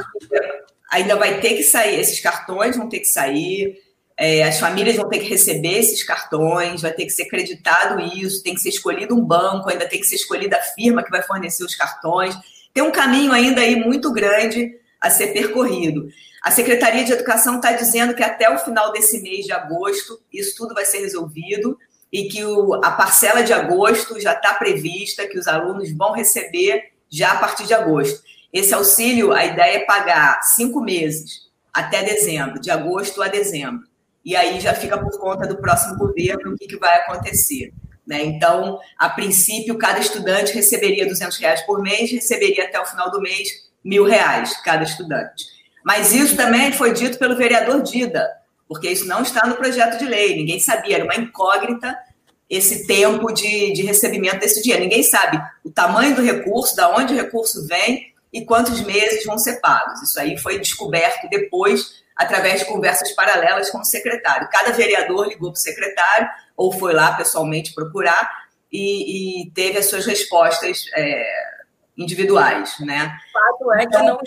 Ainda 0.91 1.17
vai 1.17 1.41
ter 1.41 1.55
que 1.55 1.63
sair, 1.63 1.99
esses 1.99 2.21
cartões 2.21 2.77
vão 2.77 2.87
ter 2.87 2.99
que 2.99 3.07
sair, 3.07 3.79
é, 4.25 4.45
as 4.45 4.61
famílias 4.61 4.95
vão 4.95 5.09
ter 5.09 5.19
que 5.19 5.29
receber 5.29 5.81
esses 5.81 6.05
cartões, 6.05 6.81
vai 6.81 6.93
ter 6.93 7.07
que 7.07 7.11
ser 7.11 7.25
acreditado 7.25 7.99
isso, 8.01 8.41
tem 8.41 8.55
que 8.55 8.61
ser 8.61 8.69
escolhido 8.69 9.17
um 9.17 9.25
banco, 9.25 9.69
ainda 9.69 9.85
tem 9.89 9.99
que 9.99 10.07
ser 10.07 10.15
escolhida 10.15 10.57
a 10.57 10.63
firma 10.63 11.03
que 11.03 11.11
vai 11.11 11.25
fornecer 11.25 11.65
os 11.65 11.75
cartões. 11.75 12.33
Tem 12.73 12.85
um 12.85 12.93
caminho 12.93 13.33
ainda 13.33 13.61
aí 13.61 13.75
muito 13.75 14.13
grande 14.13 14.79
a 15.01 15.11
ser 15.11 15.33
percorrido. 15.33 16.07
A 16.41 16.53
Secretaria 16.53 17.03
de 17.05 17.11
Educação 17.11 17.57
está 17.57 17.73
dizendo 17.73 18.15
que 18.15 18.23
até 18.23 18.49
o 18.49 18.61
final 18.61 18.93
desse 18.93 19.21
mês 19.21 19.45
de 19.45 19.51
agosto 19.51 20.21
isso 20.33 20.55
tudo 20.57 20.73
vai 20.73 20.85
ser 20.85 20.99
resolvido 20.99 21.77
e 22.13 22.29
que 22.29 22.45
o, 22.45 22.75
a 22.75 22.93
parcela 22.93 23.43
de 23.43 23.53
agosto 23.53 24.21
já 24.21 24.35
está 24.35 24.55
prevista, 24.55 25.27
que 25.27 25.37
os 25.37 25.49
alunos 25.49 25.91
vão 25.91 26.13
receber 26.13 26.93
já 27.11 27.33
a 27.33 27.39
partir 27.39 27.67
de 27.67 27.75
agosto. 27.75 28.23
Esse 28.53 28.73
auxílio, 28.73 29.33
a 29.33 29.45
ideia 29.45 29.79
é 29.79 29.85
pagar 29.85 30.45
cinco 30.45 30.81
meses, 30.81 31.51
até 31.75 32.05
dezembro, 32.05 32.61
de 32.61 32.71
agosto 32.71 33.21
a 33.21 33.27
dezembro 33.27 33.91
e 34.25 34.37
aí 34.37 34.61
já 34.61 34.75
fica 34.75 34.97
por 34.99 35.19
conta 35.19 35.47
do 35.47 35.57
próximo 35.57 35.97
governo 35.97 36.53
o 36.53 36.57
que, 36.57 36.67
que 36.67 36.79
vai 36.79 36.99
acontecer. 36.99 37.73
Né? 38.07 38.23
Então, 38.25 38.79
a 38.99 39.09
princípio, 39.09 39.79
cada 39.79 39.99
estudante 39.99 40.53
receberia 40.53 41.07
200 41.07 41.37
reais 41.39 41.63
por 41.63 41.83
mês, 41.83 42.11
receberia 42.11 42.65
até 42.65 42.81
o 42.81 42.87
final 42.87 43.11
do 43.11 43.21
mês 43.21 43.49
mil 43.85 44.05
reais 44.05 44.57
cada 44.63 44.85
estudante. 44.85 45.45
Mas 45.85 46.13
isso 46.13 46.37
também 46.37 46.73
foi 46.73 46.93
dito 46.93 47.19
pelo 47.19 47.37
vereador 47.37 47.83
Dida, 47.83 48.29
porque 48.69 48.89
isso 48.89 49.07
não 49.07 49.23
está 49.23 49.47
no 49.47 49.57
projeto 49.57 49.99
de 49.99 50.05
lei, 50.05 50.37
ninguém 50.37 50.61
sabia, 50.61 50.97
era 50.97 51.05
uma 51.05 51.17
incógnita 51.17 51.97
esse 52.49 52.87
tempo 52.87 53.33
de, 53.33 53.73
de 53.73 53.83
recebimento 53.83 54.39
desse 54.39 54.63
dinheiro. 54.63 54.85
Ninguém 54.85 55.03
sabe 55.03 55.43
o 55.65 55.71
tamanho 55.71 56.15
do 56.15 56.23
recurso, 56.23 56.77
da 56.77 56.95
onde 56.95 57.15
o 57.15 57.17
recurso 57.17 57.67
vem 57.67 58.13
e 58.31 58.45
quantos 58.45 58.81
meses 58.83 59.25
vão 59.25 59.39
ser 59.39 59.59
pagos. 59.61 60.03
Isso 60.03 60.21
aí 60.21 60.37
foi 60.37 60.59
descoberto 60.59 61.29
depois 61.31 62.02
através 62.17 62.61
de 62.61 62.67
conversas 62.67 63.13
paralelas 63.13 63.71
com 63.71 63.79
o 63.79 63.85
secretário. 63.85 64.49
Cada 64.51 64.73
vereador 64.73 65.27
ligou 65.27 65.51
para 65.53 65.59
o 65.59 65.63
secretário 65.63 66.29
ou 66.57 66.73
foi 66.73 66.93
lá 66.93 67.15
pessoalmente 67.15 67.75
procurar 67.75 68.31
e, 68.71 69.43
e 69.43 69.51
teve 69.51 69.79
as 69.79 69.87
suas 69.87 70.07
respostas 70.07 70.85
é, 70.97 71.25
individuais, 71.97 72.75
né? 72.81 73.17
O 73.29 73.69
fato 73.69 73.73
é 73.73 73.87
que 73.87 73.99
não, 73.99 74.19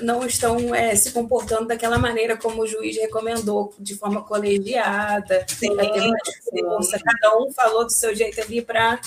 não 0.00 0.26
estão 0.26 0.74
é, 0.74 0.94
se 0.96 1.12
comportando 1.12 1.66
daquela 1.66 1.98
maneira 1.98 2.36
como 2.36 2.62
o 2.62 2.66
juiz 2.66 2.96
recomendou, 2.96 3.74
de 3.78 3.94
forma 3.94 4.22
colegiada, 4.22 5.46
sim, 5.48 5.68
sim. 5.70 6.98
Cada 7.04 7.38
um 7.38 7.52
falou 7.52 7.84
do 7.84 7.92
seu 7.92 8.14
jeito 8.14 8.40
ali 8.40 8.60
para 8.60 8.98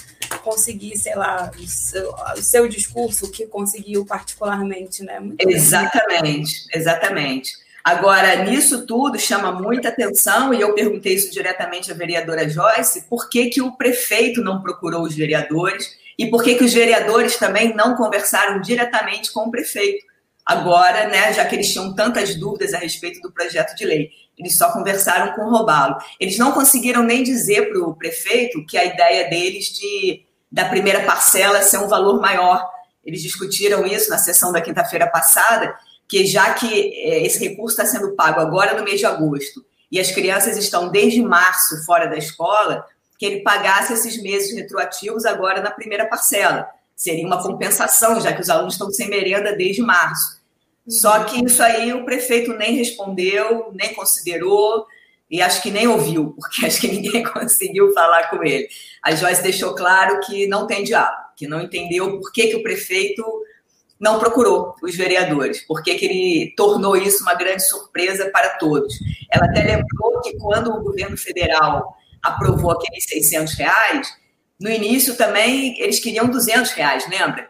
conseguir, 0.44 0.98
sei 0.98 1.16
lá, 1.16 1.52
o 1.58 1.68
seu, 1.68 2.14
o 2.38 2.42
seu 2.42 2.68
discurso 2.68 3.30
que 3.30 3.46
conseguiu 3.46 4.06
particularmente, 4.06 5.04
né? 5.04 5.20
Muito 5.20 5.48
exatamente, 5.50 6.68
bem. 6.68 6.80
exatamente. 6.80 7.69
Agora, 7.84 8.44
nisso 8.44 8.86
tudo 8.86 9.18
chama 9.18 9.52
muita 9.52 9.90
atenção, 9.90 10.54
e 10.54 10.62
eu 10.62 10.74
perguntei 10.74 11.14
isso 11.14 11.32
diretamente 11.32 11.92
à 11.92 11.96
vereadora 11.96 12.48
Joyce, 12.48 13.08
por 13.10 13.30
que, 13.30 13.48
que 13.48 13.62
o 13.62 13.76
prefeito 13.78 14.42
não 14.42 14.62
procurou 14.62 15.04
os 15.04 15.16
vereadores 15.16 15.88
e 16.18 16.30
por 16.30 16.44
que, 16.44 16.56
que 16.56 16.66
os 16.66 16.74
vereadores 16.74 17.38
também 17.38 17.74
não 17.74 17.96
conversaram 17.96 18.60
diretamente 18.60 19.32
com 19.32 19.48
o 19.48 19.52
prefeito. 19.52 20.06
Agora, 20.46 21.08
né, 21.08 21.32
já 21.32 21.46
que 21.46 21.56
eles 21.56 21.72
tinham 21.72 21.94
tantas 21.96 22.36
dúvidas 22.36 22.74
a 22.74 22.78
respeito 22.78 23.22
do 23.22 23.32
projeto 23.32 23.76
de 23.76 23.86
lei, 23.86 24.10
eles 24.38 24.58
só 24.58 24.72
conversaram 24.72 25.34
com 25.34 25.44
o 25.44 25.50
Robalo. 25.50 25.96
Eles 26.20 26.38
não 26.38 26.52
conseguiram 26.52 27.04
nem 27.04 27.24
dizer 27.24 27.70
para 27.70 27.80
o 27.80 27.96
prefeito 27.96 28.66
que 28.66 28.78
a 28.78 28.84
ideia 28.84 29.30
deles 29.30 29.66
de 29.68 30.26
da 30.52 30.66
primeira 30.66 31.02
parcela 31.04 31.62
ser 31.62 31.78
um 31.78 31.88
valor 31.88 32.20
maior. 32.20 32.68
Eles 33.06 33.22
discutiram 33.22 33.86
isso 33.86 34.10
na 34.10 34.18
sessão 34.18 34.52
da 34.52 34.60
quinta-feira 34.60 35.08
passada 35.08 35.78
que 36.10 36.26
já 36.26 36.56
que 36.56 36.68
é, 36.68 37.24
esse 37.24 37.40
recurso 37.48 37.80
está 37.80 37.86
sendo 37.86 38.16
pago 38.16 38.42
agora 38.42 38.76
no 38.76 38.84
mês 38.84 39.00
de 39.00 39.06
agosto 39.06 39.64
e 39.92 40.00
as 40.00 40.12
crianças 40.12 40.58
estão 40.58 40.90
desde 40.90 41.22
março 41.22 41.86
fora 41.86 42.08
da 42.08 42.18
escola, 42.18 42.84
que 43.18 43.26
ele 43.26 43.42
pagasse 43.42 43.94
esses 43.94 44.22
meses 44.22 44.54
retroativos 44.56 45.26
agora 45.26 45.62
na 45.62 45.72
primeira 45.72 46.08
parcela. 46.08 46.68
Seria 46.96 47.26
uma 47.26 47.42
compensação, 47.42 48.20
já 48.20 48.34
que 48.34 48.42
os 48.42 48.50
alunos 48.50 48.74
estão 48.74 48.92
sem 48.92 49.08
merenda 49.08 49.56
desde 49.56 49.82
março. 49.82 50.40
Só 50.88 51.24
que 51.24 51.46
isso 51.46 51.62
aí 51.62 51.94
o 51.94 52.04
prefeito 52.04 52.54
nem 52.54 52.76
respondeu, 52.76 53.72
nem 53.74 53.94
considerou, 53.94 54.86
e 55.30 55.42
acho 55.42 55.62
que 55.62 55.70
nem 55.70 55.88
ouviu, 55.88 56.34
porque 56.36 56.66
acho 56.66 56.82
que 56.82 56.88
ninguém 56.88 57.22
conseguiu 57.32 57.94
falar 57.94 58.30
com 58.30 58.44
ele. 58.44 58.68
A 59.04 59.14
Joyce 59.14 59.44
deixou 59.44 59.76
claro 59.76 60.20
que 60.22 60.48
não 60.48 60.66
tem 60.66 60.84
diálogo, 60.84 61.22
que 61.36 61.48
não 61.48 61.62
entendeu 61.62 62.18
por 62.20 62.32
que, 62.32 62.48
que 62.48 62.56
o 62.56 62.64
prefeito 62.64 63.24
não 64.00 64.18
procurou 64.18 64.76
os 64.82 64.96
vereadores, 64.96 65.66
porque 65.68 65.96
que 65.96 66.06
ele 66.06 66.54
tornou 66.56 66.96
isso 66.96 67.22
uma 67.22 67.34
grande 67.34 67.68
surpresa 67.68 68.30
para 68.32 68.52
todos. 68.58 68.94
Ela 69.30 69.46
até 69.46 69.62
lembrou 69.62 70.22
que 70.22 70.38
quando 70.38 70.72
o 70.72 70.82
governo 70.82 71.18
federal 71.18 71.96
aprovou 72.24 72.72
aqueles 72.72 73.04
600 73.06 73.54
reais, 73.56 74.08
no 74.60 74.70
início 74.70 75.16
também 75.18 75.80
eles 75.80 76.00
queriam 76.00 76.28
200 76.28 76.72
reais, 76.72 77.08
lembra? 77.10 77.50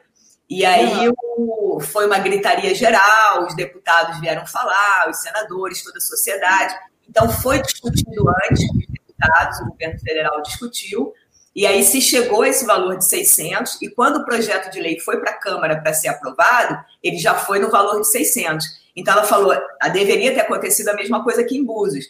E 0.50 0.66
aí 0.66 1.08
o, 1.38 1.80
foi 1.80 2.08
uma 2.08 2.18
gritaria 2.18 2.74
geral, 2.74 3.46
os 3.46 3.56
deputados 3.56 4.20
vieram 4.20 4.48
falar, 4.48 5.08
os 5.10 5.22
senadores, 5.22 5.84
toda 5.84 6.00
a 6.00 6.02
sociedade. 6.02 6.74
Então 7.08 7.30
foi 7.30 7.62
discutido 7.62 8.24
antes, 8.50 8.64
os 8.64 8.88
deputados, 8.88 9.60
o 9.60 9.66
governo 9.68 10.00
federal 10.00 10.42
discutiu, 10.42 11.14
e 11.60 11.68
aí 11.68 11.84
se 11.84 12.00
chegou 12.00 12.44
a 12.44 12.48
esse 12.48 12.66
valor 12.66 12.98
de 12.98 13.04
600, 13.04 13.82
e 13.82 13.90
quando 13.90 14.16
o 14.16 14.24
projeto 14.24 14.72
de 14.72 14.80
lei 14.80 14.98
foi 14.98 15.20
para 15.20 15.32
a 15.32 15.38
Câmara 15.38 15.82
para 15.82 15.94
ser 15.94 16.08
aprovado, 16.08 16.82
ele 17.04 17.18
já 17.18 17.36
foi 17.36 17.60
no 17.60 17.70
valor 17.70 18.00
de 18.00 18.10
600. 18.10 18.66
Então 18.96 19.14
ela 19.14 19.26
falou, 19.26 19.52
ah, 19.82 19.90
deveria 19.90 20.34
ter 20.34 20.40
acontecido 20.40 20.88
a 20.88 20.94
mesma 20.94 21.22
coisa 21.22 21.42
aqui 21.42 21.58
em 21.58 21.66
Búzios. 21.66 22.06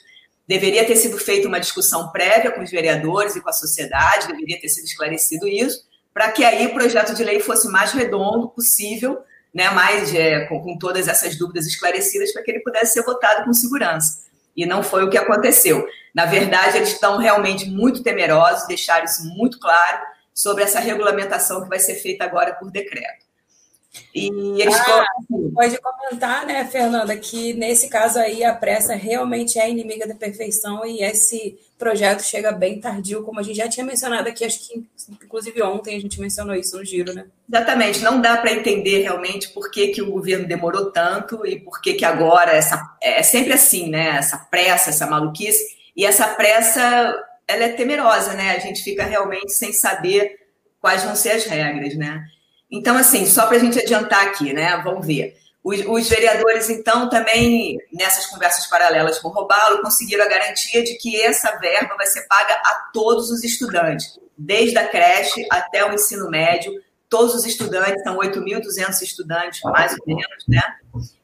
Deveria 0.47 0.85
ter 0.85 0.95
sido 0.97 1.17
feita 1.17 1.47
uma 1.47 1.59
discussão 1.59 2.11
prévia 2.11 2.51
com 2.51 2.61
os 2.61 2.69
vereadores 2.69 3.35
e 3.35 3.41
com 3.41 3.49
a 3.49 3.53
sociedade, 3.53 4.27
deveria 4.27 4.61
ter 4.61 4.69
sido 4.69 4.85
esclarecido 4.85 5.47
isso, 5.47 5.83
para 6.13 6.31
que 6.31 6.43
aí 6.43 6.67
o 6.67 6.73
projeto 6.75 7.15
de 7.15 7.23
lei 7.23 7.39
fosse 7.39 7.67
mais 7.69 7.91
redondo 7.91 8.49
possível, 8.49 9.17
né, 9.51 9.71
mais 9.71 10.13
é, 10.13 10.41
com, 10.41 10.61
com 10.61 10.77
todas 10.77 11.07
essas 11.07 11.35
dúvidas 11.35 11.65
esclarecidas, 11.65 12.31
para 12.31 12.43
que 12.43 12.51
ele 12.51 12.59
pudesse 12.59 12.93
ser 12.93 13.01
votado 13.01 13.45
com 13.45 13.53
segurança. 13.53 14.28
E 14.55 14.65
não 14.65 14.83
foi 14.83 15.03
o 15.03 15.09
que 15.09 15.17
aconteceu. 15.17 15.87
Na 16.13 16.25
verdade, 16.25 16.77
eles 16.77 16.89
estão 16.89 17.17
realmente 17.17 17.69
muito 17.69 18.03
temerosos, 18.03 18.67
deixaram 18.67 19.05
isso 19.05 19.27
muito 19.27 19.59
claro 19.59 20.01
sobre 20.33 20.63
essa 20.63 20.79
regulamentação 20.79 21.61
que 21.61 21.69
vai 21.69 21.79
ser 21.79 21.95
feita 21.95 22.23
agora 22.23 22.53
por 22.53 22.71
decreto. 22.71 23.28
E 24.13 24.27
eles 24.61 24.75
ah, 24.75 25.05
pode 25.53 25.77
comentar, 25.79 26.45
né, 26.45 26.65
Fernanda, 26.65 27.15
que 27.17 27.53
nesse 27.53 27.89
caso 27.89 28.19
aí 28.19 28.43
a 28.43 28.53
pressa 28.53 28.95
realmente 28.95 29.59
é 29.59 29.69
inimiga 29.69 30.07
da 30.07 30.15
perfeição 30.15 30.85
e 30.85 31.03
esse 31.03 31.57
projeto 31.77 32.21
chega 32.21 32.51
bem 32.51 32.79
tardio, 32.79 33.23
como 33.23 33.39
a 33.39 33.43
gente 33.43 33.55
já 33.55 33.69
tinha 33.69 33.85
mencionado 33.85 34.27
aqui, 34.27 34.43
acho 34.43 34.67
que 34.67 34.83
inclusive 35.23 35.61
ontem 35.61 35.95
a 35.95 35.99
gente 35.99 36.19
mencionou 36.19 36.53
isso 36.55 36.77
no 36.77 36.83
giro, 36.83 37.13
né? 37.13 37.25
Exatamente, 37.47 38.01
não 38.01 38.19
dá 38.21 38.37
para 38.37 38.51
entender 38.51 38.99
realmente 38.99 39.49
por 39.49 39.71
que, 39.71 39.87
que 39.87 40.01
o 40.01 40.11
governo 40.11 40.47
demorou 40.47 40.91
tanto 40.91 41.45
e 41.47 41.59
por 41.59 41.81
que, 41.81 41.93
que 41.93 42.05
agora 42.05 42.51
essa 42.51 42.95
é 43.01 43.23
sempre 43.23 43.53
assim, 43.53 43.89
né? 43.89 44.17
Essa 44.17 44.37
pressa, 44.37 44.89
essa 44.89 45.07
maluquice 45.07 45.77
e 45.95 46.05
essa 46.05 46.27
pressa 46.27 47.15
ela 47.47 47.63
é 47.63 47.69
temerosa, 47.69 48.33
né? 48.33 48.51
A 48.51 48.59
gente 48.59 48.83
fica 48.83 49.03
realmente 49.03 49.53
sem 49.53 49.73
saber 49.73 50.37
quais 50.79 51.03
vão 51.03 51.15
ser 51.15 51.31
as 51.31 51.45
regras, 51.45 51.95
né? 51.95 52.23
Então, 52.71 52.95
assim, 52.95 53.25
só 53.25 53.47
para 53.47 53.57
a 53.57 53.59
gente 53.59 53.79
adiantar 53.79 54.27
aqui, 54.27 54.53
né? 54.53 54.81
Vamos 54.83 55.05
ver. 55.05 55.38
Os, 55.63 55.79
os, 55.85 56.07
vereadores, 56.07 56.69
então, 56.69 57.09
também, 57.09 57.77
nessas 57.91 58.27
conversas 58.27 58.67
paralelas 58.67 59.19
com 59.19 59.27
o 59.27 59.31
Robalo, 59.31 59.81
conseguiram 59.81 60.23
a 60.23 60.29
garantia 60.29 60.83
de 60.83 60.95
que 60.97 61.19
essa 61.21 61.57
verba 61.57 61.95
vai 61.97 62.07
ser 62.07 62.25
paga 62.27 62.53
a 62.53 62.89
todos 62.93 63.29
os 63.29 63.43
estudantes, 63.43 64.19
desde 64.38 64.77
a 64.77 64.88
creche 64.88 65.45
até 65.51 65.83
o 65.83 65.93
ensino 65.93 66.29
médio. 66.29 66.71
Todos 67.09 67.33
os 67.33 67.45
estudantes, 67.45 68.03
são 68.03 68.17
8.200 68.17 69.01
estudantes, 69.01 69.61
mais 69.63 69.93
ou 69.93 70.05
menos, 70.05 70.45
né? 70.47 70.61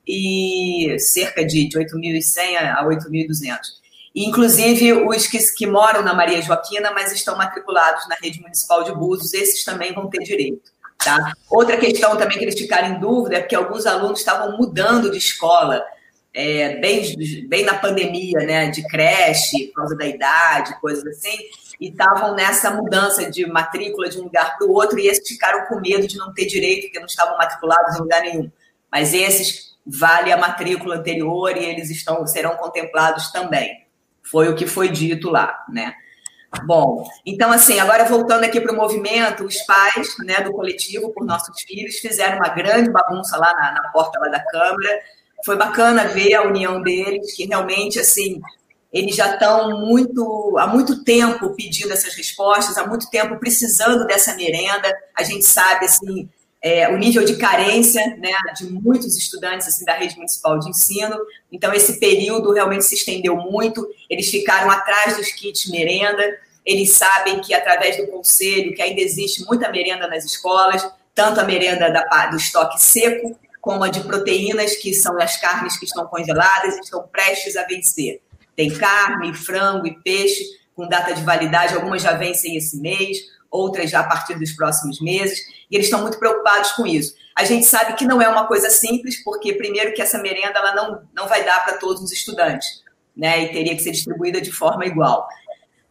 E 0.07 0.95
cerca 0.99 1.45
de, 1.45 1.69
de 1.69 1.77
8.100 1.77 2.57
a 2.57 2.83
8.200. 2.83 3.59
Inclusive, 4.15 4.93
os 4.93 5.27
que, 5.27 5.37
que 5.55 5.67
moram 5.67 6.01
na 6.01 6.13
Maria 6.13 6.41
Joaquina, 6.41 6.89
mas 6.91 7.11
estão 7.11 7.37
matriculados 7.37 8.07
na 8.07 8.15
rede 8.15 8.41
municipal 8.41 8.83
de 8.83 8.93
Búzios, 8.93 9.33
esses 9.33 9.63
também 9.63 9.93
vão 9.93 10.09
ter 10.09 10.23
direito. 10.23 10.71
Tá? 11.05 11.33
Outra 11.51 11.77
questão 11.77 12.17
também 12.17 12.39
que 12.39 12.43
eles 12.43 12.59
ficaram 12.59 12.95
em 12.95 12.99
dúvida 12.99 13.35
é 13.37 13.41
que 13.43 13.53
alguns 13.53 13.85
alunos 13.85 14.17
estavam 14.17 14.57
mudando 14.57 15.11
de 15.11 15.19
escola, 15.19 15.85
é, 16.33 16.77
bem, 16.77 17.15
bem 17.47 17.63
na 17.63 17.75
pandemia, 17.75 18.39
né, 18.39 18.71
de 18.71 18.81
creche, 18.87 19.67
por 19.67 19.75
causa 19.75 19.95
da 19.95 20.07
idade, 20.07 20.81
coisas 20.81 21.05
assim, 21.05 21.37
e 21.79 21.89
estavam 21.89 22.33
nessa 22.33 22.71
mudança 22.71 23.29
de 23.29 23.45
matrícula 23.45 24.09
de 24.09 24.19
um 24.19 24.23
lugar 24.23 24.57
para 24.57 24.65
o 24.65 24.71
outro, 24.71 24.97
e 24.97 25.07
esses 25.07 25.27
ficaram 25.27 25.67
com 25.67 25.79
medo 25.79 26.07
de 26.07 26.17
não 26.17 26.33
ter 26.33 26.47
direito, 26.47 26.85
porque 26.85 26.99
não 26.99 27.05
estavam 27.05 27.37
matriculados 27.37 27.95
em 27.95 27.99
lugar 27.99 28.21
nenhum. 28.21 28.51
Mas 28.91 29.13
esses 29.13 29.75
vale 29.85 30.31
a 30.31 30.37
matrícula 30.37 30.95
anterior 30.95 31.55
e 31.55 31.63
eles 31.63 31.91
estão 31.91 32.25
serão 32.25 32.57
contemplados 32.57 33.31
também. 33.31 33.85
Foi 34.23 34.49
o 34.49 34.55
que 34.55 34.65
foi 34.65 34.89
dito 34.89 35.29
lá, 35.29 35.63
né? 35.69 35.93
Bom, 36.63 37.09
então 37.25 37.51
assim, 37.51 37.79
agora 37.79 38.05
voltando 38.05 38.43
aqui 38.43 38.61
para 38.61 38.71
o 38.71 38.75
movimento, 38.75 39.43
os 39.43 39.57
pais 39.63 40.15
né, 40.19 40.41
do 40.41 40.51
coletivo 40.51 41.11
por 41.11 41.25
nossos 41.25 41.61
filhos 41.61 41.97
fizeram 41.97 42.37
uma 42.37 42.49
grande 42.49 42.89
bagunça 42.89 43.37
lá 43.37 43.53
na, 43.53 43.73
na 43.73 43.89
porta 43.89 44.19
lá 44.19 44.29
da 44.29 44.39
Câmara. 44.39 44.99
Foi 45.43 45.55
bacana 45.55 46.07
ver 46.07 46.33
a 46.35 46.43
união 46.43 46.81
deles, 46.81 47.33
que 47.35 47.45
realmente 47.45 47.99
assim 47.99 48.41
eles 48.91 49.15
já 49.15 49.33
estão 49.33 49.81
muito 49.81 50.55
há 50.57 50.67
muito 50.67 51.03
tempo 51.03 51.53
pedindo 51.55 51.91
essas 51.91 52.15
respostas, 52.15 52.77
há 52.77 52.87
muito 52.87 53.09
tempo 53.09 53.37
precisando 53.37 54.05
dessa 54.07 54.35
merenda. 54.35 54.91
A 55.15 55.23
gente 55.23 55.43
sabe 55.43 55.85
assim 55.85 56.29
é, 56.65 56.89
o 56.89 56.97
nível 56.97 57.23
de 57.23 57.35
carência 57.35 58.01
né, 58.17 58.31
de 58.57 58.65
muitos 58.65 59.15
estudantes 59.15 59.67
assim, 59.67 59.85
da 59.85 59.93
rede 59.93 60.15
municipal 60.15 60.57
de 60.57 60.67
ensino. 60.67 61.15
Então, 61.51 61.71
esse 61.71 61.99
período 61.99 62.51
realmente 62.51 62.85
se 62.85 62.95
estendeu 62.95 63.35
muito. 63.35 63.87
Eles 64.09 64.31
ficaram 64.31 64.71
atrás 64.71 65.15
dos 65.15 65.29
kits 65.29 65.69
merenda. 65.69 66.23
Eles 66.65 66.93
sabem 66.93 67.39
que, 67.41 67.53
através 67.53 67.97
do 67.97 68.07
conselho, 68.07 68.73
que 68.73 68.81
ainda 68.81 69.01
existe 69.01 69.45
muita 69.45 69.69
merenda 69.69 70.07
nas 70.07 70.25
escolas, 70.25 70.87
tanto 71.13 71.39
a 71.39 71.43
merenda 71.43 71.89
da, 71.91 72.27
do 72.27 72.37
estoque 72.37 72.81
seco, 72.81 73.37
como 73.61 73.83
a 73.83 73.89
de 73.89 74.01
proteínas, 74.01 74.75
que 74.75 74.93
são 74.93 75.19
as 75.19 75.37
carnes 75.37 75.77
que 75.77 75.85
estão 75.85 76.05
congeladas 76.07 76.77
e 76.77 76.81
estão 76.81 77.07
prestes 77.07 77.55
a 77.55 77.63
vencer. 77.63 78.21
Tem 78.55 78.69
carne, 78.69 79.33
frango 79.33 79.87
e 79.87 79.99
peixe 80.01 80.43
com 80.75 80.87
data 80.87 81.13
de 81.13 81.23
validade, 81.23 81.73
algumas 81.73 82.01
já 82.01 82.13
vencem 82.13 82.57
esse 82.57 82.79
mês, 82.79 83.17
outras 83.49 83.89
já 83.89 84.01
a 84.01 84.03
partir 84.03 84.37
dos 84.37 84.51
próximos 84.51 84.99
meses, 84.99 85.39
e 85.71 85.75
eles 85.75 85.87
estão 85.87 86.01
muito 86.01 86.19
preocupados 86.19 86.71
com 86.73 86.85
isso. 86.85 87.15
A 87.35 87.43
gente 87.43 87.65
sabe 87.65 87.93
que 87.93 88.05
não 88.05 88.21
é 88.21 88.27
uma 88.27 88.45
coisa 88.45 88.69
simples, 88.69 89.23
porque 89.23 89.53
primeiro 89.53 89.93
que 89.93 90.01
essa 90.01 90.17
merenda 90.17 90.59
ela 90.59 90.75
não, 90.75 91.01
não 91.13 91.27
vai 91.27 91.43
dar 91.43 91.63
para 91.63 91.77
todos 91.77 92.01
os 92.01 92.11
estudantes, 92.11 92.83
né? 93.15 93.43
E 93.43 93.51
teria 93.51 93.75
que 93.75 93.81
ser 93.81 93.91
distribuída 93.91 94.41
de 94.41 94.51
forma 94.51 94.85
igual. 94.85 95.27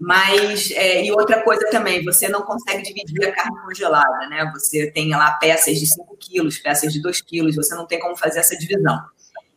Mas, 0.06 0.70
é, 0.72 1.02
e 1.02 1.10
outra 1.10 1.42
coisa 1.42 1.66
também, 1.70 2.04
você 2.04 2.28
não 2.28 2.42
consegue 2.42 2.82
dividir 2.82 3.26
a 3.26 3.32
carne 3.32 3.58
congelada, 3.62 4.28
né? 4.28 4.50
Você 4.52 4.90
tem 4.90 5.08
lá 5.10 5.32
peças 5.32 5.78
de 5.78 5.86
5 5.86 6.16
quilos, 6.18 6.58
peças 6.58 6.92
de 6.92 7.00
2 7.00 7.22
quilos, 7.22 7.56
você 7.56 7.74
não 7.74 7.86
tem 7.86 7.98
como 7.98 8.14
fazer 8.14 8.40
essa 8.40 8.56
divisão. 8.56 9.00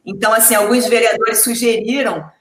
Então, 0.06 0.32
assim, 0.32 0.56
alguns 0.56 0.88
vereadores 0.88 1.44
sugeriram 1.44 2.32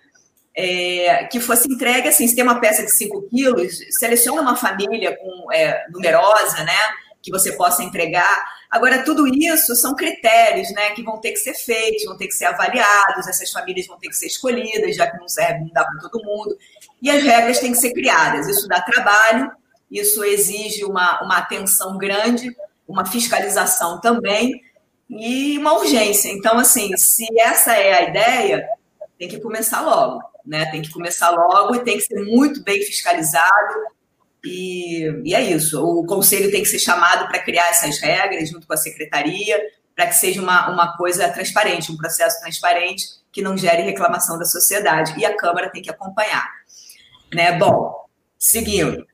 é, 0.54 1.24
que 1.24 1.40
fosse 1.40 1.68
entregue 1.68 2.08
assim, 2.08 2.28
se 2.28 2.36
tem 2.36 2.44
uma 2.44 2.60
peça 2.60 2.84
de 2.84 2.92
5 2.92 3.28
quilos, 3.28 3.76
seleciona 3.98 4.40
uma 4.40 4.54
família 4.54 5.16
com, 5.16 5.52
é, 5.52 5.84
numerosa, 5.90 6.62
né? 6.62 6.78
Que 7.20 7.32
você 7.32 7.56
possa 7.56 7.82
entregar. 7.82 8.46
Agora, 8.70 9.02
tudo 9.02 9.26
isso 9.26 9.74
são 9.74 9.96
critérios 9.96 10.70
né, 10.72 10.90
que 10.90 11.02
vão 11.02 11.20
ter 11.20 11.32
que 11.32 11.38
ser 11.38 11.54
feitos, 11.54 12.04
vão 12.04 12.16
ter 12.16 12.28
que 12.28 12.34
ser 12.34 12.44
avaliados, 12.44 13.26
essas 13.26 13.50
famílias 13.50 13.88
vão 13.88 13.98
ter 13.98 14.08
que 14.08 14.14
ser 14.14 14.26
escolhidas, 14.26 14.94
já 14.94 15.10
que 15.10 15.18
não 15.18 15.28
serve, 15.28 15.60
não 15.60 15.72
dá 15.72 15.84
para 15.84 15.98
todo 16.08 16.24
mundo. 16.24 16.56
E 17.02 17.10
as 17.10 17.22
regras 17.22 17.58
têm 17.58 17.72
que 17.72 17.78
ser 17.78 17.92
criadas. 17.92 18.48
Isso 18.48 18.66
dá 18.68 18.80
trabalho, 18.80 19.50
isso 19.90 20.24
exige 20.24 20.84
uma, 20.84 21.22
uma 21.22 21.38
atenção 21.38 21.96
grande, 21.98 22.54
uma 22.88 23.04
fiscalização 23.04 24.00
também 24.00 24.62
e 25.08 25.58
uma 25.58 25.74
urgência. 25.74 26.28
Então, 26.30 26.58
assim, 26.58 26.96
se 26.96 27.26
essa 27.38 27.74
é 27.74 27.92
a 27.92 28.08
ideia, 28.08 28.68
tem 29.18 29.28
que 29.28 29.40
começar 29.40 29.80
logo, 29.80 30.20
né? 30.44 30.66
Tem 30.70 30.82
que 30.82 30.90
começar 30.90 31.30
logo 31.30 31.76
e 31.76 31.84
tem 31.84 31.96
que 31.96 32.04
ser 32.04 32.24
muito 32.24 32.62
bem 32.62 32.82
fiscalizado. 32.82 33.74
E, 34.44 35.22
e 35.24 35.34
é 35.34 35.42
isso. 35.42 35.82
O 35.82 36.04
conselho 36.06 36.50
tem 36.50 36.62
que 36.62 36.68
ser 36.68 36.78
chamado 36.78 37.28
para 37.28 37.42
criar 37.42 37.68
essas 37.68 37.98
regras 37.98 38.48
junto 38.48 38.66
com 38.66 38.72
a 38.72 38.76
secretaria, 38.76 39.60
para 39.94 40.06
que 40.06 40.14
seja 40.14 40.42
uma, 40.42 40.70
uma 40.70 40.96
coisa 40.96 41.28
transparente, 41.28 41.90
um 41.90 41.96
processo 41.96 42.40
transparente 42.40 43.06
que 43.32 43.42
não 43.42 43.56
gere 43.56 43.82
reclamação 43.82 44.38
da 44.38 44.44
sociedade. 44.44 45.18
E 45.18 45.24
a 45.24 45.36
Câmara 45.36 45.70
tem 45.70 45.82
que 45.82 45.90
acompanhar. 45.90 46.55
Né? 47.34 47.52
Bom, 47.58 48.06
seguindo. 48.38 49.06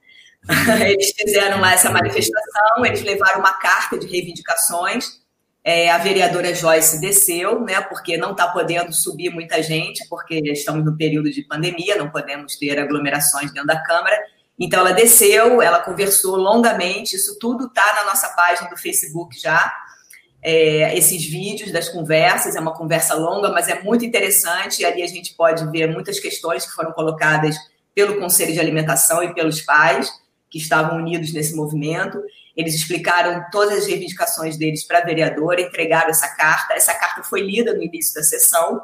Eles 0.84 1.12
fizeram 1.16 1.60
lá 1.60 1.72
essa 1.72 1.88
manifestação, 1.88 2.84
eles 2.84 3.00
levaram 3.02 3.38
uma 3.38 3.52
carta 3.52 3.96
de 3.96 4.08
reivindicações 4.08 5.22
é, 5.64 5.90
a 5.90 5.98
vereadora 5.98 6.52
Joyce 6.52 7.00
desceu, 7.00 7.60
né, 7.60 7.80
porque 7.82 8.16
não 8.16 8.32
está 8.32 8.48
podendo 8.48 8.92
subir 8.92 9.30
muita 9.30 9.62
gente, 9.62 10.06
porque 10.08 10.40
estamos 10.50 10.84
no 10.84 10.96
período 10.96 11.30
de 11.30 11.42
pandemia, 11.42 11.96
não 11.96 12.10
podemos 12.10 12.56
ter 12.56 12.78
aglomerações 12.78 13.52
dentro 13.52 13.68
da 13.68 13.80
Câmara. 13.80 14.18
Então, 14.58 14.80
ela 14.80 14.92
desceu, 14.92 15.62
ela 15.62 15.78
conversou 15.78 16.36
longamente, 16.36 17.14
isso 17.14 17.38
tudo 17.38 17.66
está 17.66 17.94
na 17.94 18.04
nossa 18.04 18.28
página 18.30 18.68
do 18.68 18.76
Facebook 18.76 19.38
já. 19.40 19.72
É, 20.42 20.98
esses 20.98 21.24
vídeos 21.24 21.70
das 21.70 21.88
conversas, 21.88 22.56
é 22.56 22.60
uma 22.60 22.74
conversa 22.74 23.14
longa, 23.14 23.48
mas 23.50 23.68
é 23.68 23.80
muito 23.82 24.04
interessante. 24.04 24.84
Ali 24.84 25.00
a 25.00 25.06
gente 25.06 25.34
pode 25.34 25.64
ver 25.70 25.86
muitas 25.86 26.18
questões 26.18 26.66
que 26.66 26.72
foram 26.72 26.90
colocadas 26.90 27.56
pelo 27.94 28.18
Conselho 28.18 28.52
de 28.52 28.60
Alimentação 28.60 29.22
e 29.22 29.34
pelos 29.34 29.60
pais 29.60 30.10
que 30.50 30.58
estavam 30.58 30.98
unidos 30.98 31.32
nesse 31.32 31.54
movimento. 31.54 32.22
Eles 32.56 32.74
explicaram 32.74 33.44
todas 33.50 33.78
as 33.78 33.86
reivindicações 33.86 34.58
deles 34.58 34.84
para 34.84 34.98
a 34.98 35.04
vereadora, 35.04 35.62
entregaram 35.62 36.10
essa 36.10 36.28
carta. 36.36 36.74
Essa 36.74 36.94
carta 36.94 37.22
foi 37.22 37.40
lida 37.40 37.74
no 37.74 37.82
início 37.82 38.14
da 38.14 38.22
sessão 38.22 38.82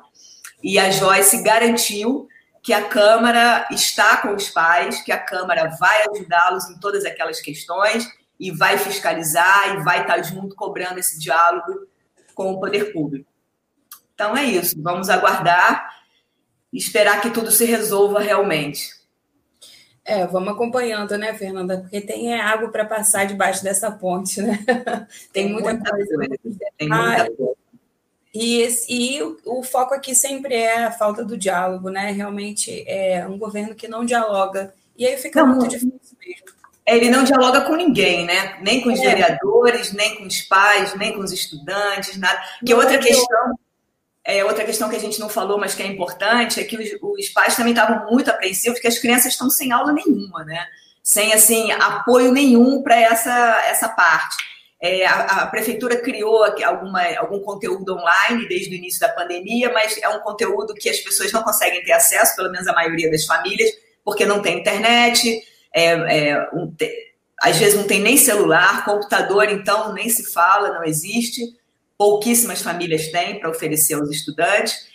e 0.63 0.79
a 0.79 0.91
Joyce 0.91 1.43
garantiu 1.43 2.27
que 2.63 2.73
a 2.73 2.83
Câmara 2.83 3.67
está 3.71 4.17
com 4.19 4.35
os 4.35 4.49
pais, 4.49 5.01
que 5.03 5.13
a 5.13 5.19
Câmara 5.19 5.71
vai 5.79 6.03
ajudá-los 6.11 6.69
em 6.69 6.79
todas 6.79 7.05
aquelas 7.05 7.41
questões 7.41 8.07
e 8.39 8.51
vai 8.51 8.79
fiscalizar 8.79 9.75
e 9.75 9.83
vai 9.83 10.03
estar 10.03 10.23
junto 10.23 10.55
cobrando 10.55 10.99
esse 10.99 11.19
diálogo 11.19 11.87
com 12.35 12.53
o 12.53 12.61
poder 12.61 12.93
público. 12.93 13.31
Então 14.15 14.37
é 14.37 14.45
isso, 14.45 14.81
vamos 14.83 15.09
aguardar 15.09 15.97
e 16.73 16.79
esperar 16.79 17.21
que 17.21 17.31
tudo 17.31 17.51
se 17.51 17.65
resolva 17.65 18.21
realmente. 18.21 18.98
É, 20.09 20.27
vamos 20.27 20.55
acompanhando, 20.55 21.19
né, 21.19 21.35
Fernanda? 21.35 21.81
Porque 21.83 22.01
tem 22.01 22.33
é, 22.33 22.41
água 22.41 22.71
para 22.71 22.87
passar 22.87 23.27
debaixo 23.27 23.63
dessa 23.63 23.91
ponte, 23.91 24.41
né? 24.41 24.59
tem, 25.31 25.45
tem 25.45 25.53
muita, 25.53 25.75
muita 25.75 25.91
coisa. 25.91 26.17
coisa. 26.17 26.39
Tem 26.79 26.89
muita 26.89 27.23
ah, 27.25 27.27
coisa. 27.27 27.53
E, 28.35 28.63
esse, 28.63 28.91
e 28.91 29.23
o, 29.23 29.37
o, 29.45 29.63
foco 29.63 29.93
aqui 29.93 30.15
sempre 30.15 30.55
é 30.55 30.87
a 30.87 30.91
falta 30.91 31.23
do 31.23 31.37
diálogo, 31.37 31.91
né? 31.91 32.11
Realmente 32.11 32.85
é 32.89 33.27
um 33.29 33.37
governo 33.37 33.75
que 33.75 33.87
não 33.87 34.03
dialoga. 34.03 34.73
E 34.97 35.07
aí 35.07 35.19
fica 35.19 35.45
não, 35.45 35.57
muito 35.57 35.69
difícil 35.69 36.17
mesmo. 36.19 36.47
Ele 36.87 37.11
não 37.11 37.23
dialoga 37.23 37.61
com 37.61 37.77
ninguém, 37.77 38.25
né? 38.25 38.57
Nem 38.63 38.81
com 38.81 38.91
os 38.91 39.01
é. 39.01 39.03
vereadores, 39.03 39.93
nem 39.93 40.17
com 40.17 40.25
os 40.25 40.41
pais, 40.41 40.95
nem 40.95 41.13
com 41.13 41.21
os 41.21 41.33
estudantes, 41.33 42.17
nada. 42.17 42.41
Que 42.65 42.73
outra 42.73 42.97
questão 42.97 43.59
é, 44.29 44.45
outra 44.45 44.63
questão 44.63 44.91
que 44.91 44.97
a 44.97 45.01
gente 45.01 45.19
não 45.19 45.31
falou, 45.31 45.57
mas 45.57 45.75
que 45.75 45.83
é 45.83 45.87
importante, 45.87 46.61
é 46.61 46.65
que 46.65 46.77
os, 46.77 46.91
os 47.01 47.31
pais 47.31 47.57
também 47.57 47.73
estavam 47.73 48.13
muito 48.13 48.31
apreensivos, 48.31 48.75
porque 48.79 48.87
as 48.87 48.99
crianças 48.99 49.33
estão 49.33 49.49
sem 49.49 49.73
aula 49.73 49.91
nenhuma, 49.91 50.45
né? 50.45 50.67
Sem, 51.03 51.33
assim, 51.33 51.73
apoio 51.73 52.31
nenhum 52.31 52.83
para 52.83 53.01
essa, 53.01 53.63
essa 53.65 53.89
parte. 53.89 54.37
É, 54.83 55.07
a, 55.07 55.21
a, 55.21 55.47
prefeitura 55.47 55.97
criou 55.97 56.45
alguma, 56.45 57.03
algum 57.17 57.41
conteúdo 57.41 57.95
online 57.95 58.47
desde 58.47 58.75
o 58.75 58.77
início 58.77 59.01
da 59.01 59.09
pandemia, 59.09 59.73
mas 59.73 59.97
é 59.97 60.11
um 60.11 60.21
conteúdo 60.21 60.75
que 60.75 60.91
as 60.91 60.99
pessoas 60.99 61.33
não 61.33 61.43
conseguem 61.43 61.83
ter 61.83 61.93
acesso, 61.93 62.37
pelo 62.37 62.51
menos 62.51 62.69
a 62.69 62.75
maioria 62.75 63.11
das 63.11 63.25
famílias, 63.25 63.71
porque 64.05 64.27
não 64.27 64.43
tem 64.43 64.59
internet, 64.59 65.43
é, 65.75 65.85
é, 65.85 66.51
um, 66.53 66.71
te, 66.71 66.93
às 67.41 67.57
vezes 67.57 67.77
não 67.77 67.87
tem 67.87 68.01
nem 68.01 68.19
celular, 68.19 68.85
computador, 68.85 69.49
então 69.49 69.95
nem 69.95 70.11
se 70.11 70.31
fala, 70.31 70.75
não 70.75 70.85
existe 70.85 71.57
pouquíssimas 71.99 72.63
famílias 72.63 73.09
têm 73.09 73.41
para 73.41 73.51
oferecer 73.51 73.95
aos 73.95 74.09
estudantes. 74.09 74.87